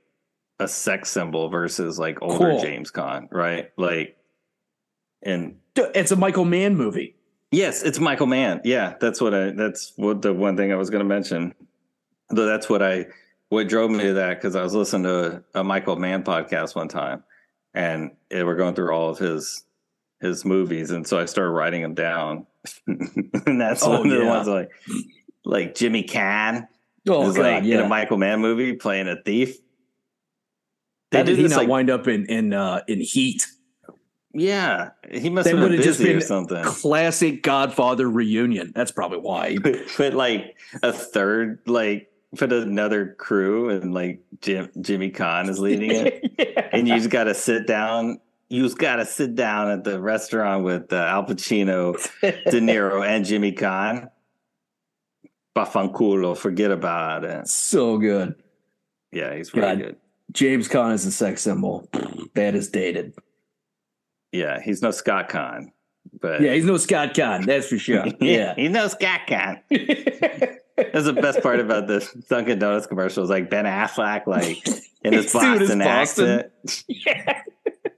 [0.59, 2.61] a sex symbol versus like older Cool.
[2.61, 3.71] James Caan, right?
[3.77, 4.17] Like,
[5.23, 7.15] and It's a Michael Mann movie.
[7.53, 8.61] yes, it's Michael Mann.
[8.65, 9.51] Yeah, that's what I.
[9.51, 11.55] That's what the one thing I was going to mention.
[12.31, 13.07] Though that's what I.
[13.51, 16.89] What drove me to that because I was listening to a, Michael Mann podcast one
[16.89, 17.25] time,
[17.75, 19.65] and they were going through all of his
[20.21, 22.47] his movies, and so I started writing them down,
[22.87, 24.71] and that's Oh, one of the ones like
[25.45, 26.69] like Jimmy Caan
[27.09, 29.57] Oh is god, like in a Michael Mann movie playing a thief.
[31.11, 33.47] How did he this, not like- wind up in in uh, in Heat?
[34.35, 36.63] Yeah, he must have been just busy or something.
[36.63, 38.73] Classic Godfather reunion.
[38.75, 39.57] That's probably why.
[39.57, 45.59] put, put like a third, like put another crew, and like Jim Jimmy Caan is
[45.59, 48.21] leading it, and you just got to sit down.
[48.51, 53.07] You just got to sit down at the restaurant with uh, Al Pacino, De Niro,
[53.07, 54.09] and Jimmy Caan.
[55.57, 57.49] Bafanculo, forget about it.
[57.49, 58.35] so good.
[59.13, 59.79] Yeah, he's really God.
[59.79, 59.97] good.
[60.33, 61.89] James Caan is a sex symbol.
[62.35, 63.15] That is dated.
[64.33, 65.73] Yeah, he's no Scott Caan,
[66.21, 68.07] but Yeah, he's no Scott Caan, that's for sure.
[68.21, 68.55] Yeah.
[68.55, 69.61] he's no Scott Caan.
[70.93, 74.67] That's the best part about the Dunkin' Donuts commercial is like Ben Affleck, like
[75.03, 76.29] in his He's doing his Boston, Boston.
[76.65, 76.85] accent.
[76.89, 77.43] yeah.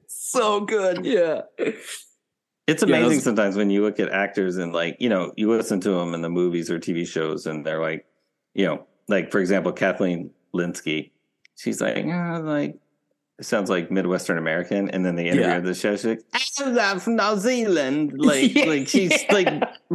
[0.06, 1.04] So good.
[1.04, 1.42] Yeah.
[1.58, 5.50] It's Yeah, amazing those- sometimes when you look at actors and like you know you
[5.50, 8.06] listen to them in the movies or TV shows and they're like,
[8.54, 11.10] you know, like for example Kathleen Lynskey,
[11.56, 12.78] she's like, "Ah, like
[13.40, 15.56] sounds like Midwestern American, and then the interview Yeah.
[15.56, 16.20] of the show, she's like,
[16.80, 18.64] I'm from New Zealand, like Yeah.
[18.66, 19.48] like she's like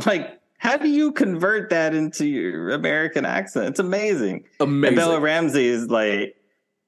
[0.06, 0.40] like.
[0.66, 3.68] How do you convert that into your American accent?
[3.70, 4.46] It's amazing.
[4.60, 4.88] Amazing.
[4.88, 6.36] And Bella Ramsey is like,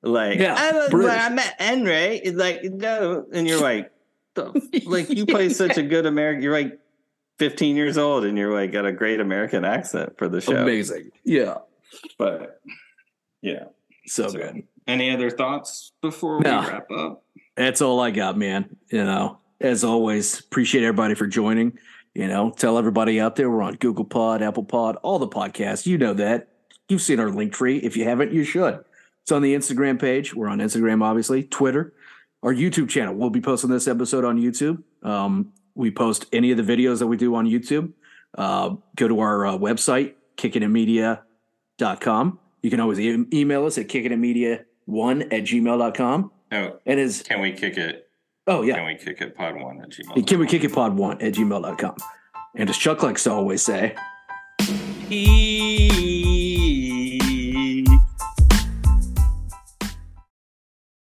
[0.02, 3.92] like, Yeah, I, was- I met Henry, it's like, no, and you're like,
[4.86, 6.44] like you play such a good American.
[6.44, 6.80] You're like
[7.40, 10.56] 15 years old, and you're like got a great American accent for the show.
[10.56, 11.12] Amazing.
[11.24, 11.56] Yeah.
[12.18, 12.62] But
[13.42, 13.66] yeah.
[14.06, 14.64] So So- good.
[14.88, 16.62] Any other thoughts before No.
[16.62, 17.24] we wrap up?
[17.58, 18.78] That's all I got, man.
[18.90, 21.78] You know, as always, appreciate everybody for joining.
[22.18, 25.86] You know, tell everybody out there we're on Google Pod, Apple Pod, all the podcasts.
[25.86, 26.48] You know that.
[26.90, 27.78] You've seen our link tree.
[27.78, 28.84] If you haven't, you should.
[29.22, 30.34] It's on the Instagram page.
[30.34, 31.94] We're on Instagram, obviously, Twitter,
[32.42, 33.14] our YouTube channel.
[33.14, 34.82] We'll be posting this episode on YouTube.
[35.04, 37.92] Um, we post any of the videos that we do on YouTube.
[38.36, 42.40] Uh, go to our uh, website, kickingitmedia.com.
[42.64, 46.32] You can always e- email us at kickingitmedia1 at gmail.com.
[46.52, 48.07] Oh, And is, can we kick it?
[48.48, 48.76] Oh, yeah.
[48.76, 49.36] Can we kick it?
[49.36, 51.96] Pod one at Hey, Can we kick it pod one at gmail.com?
[52.56, 53.96] And as Chuck likes to always say,
[54.60, 56.07] He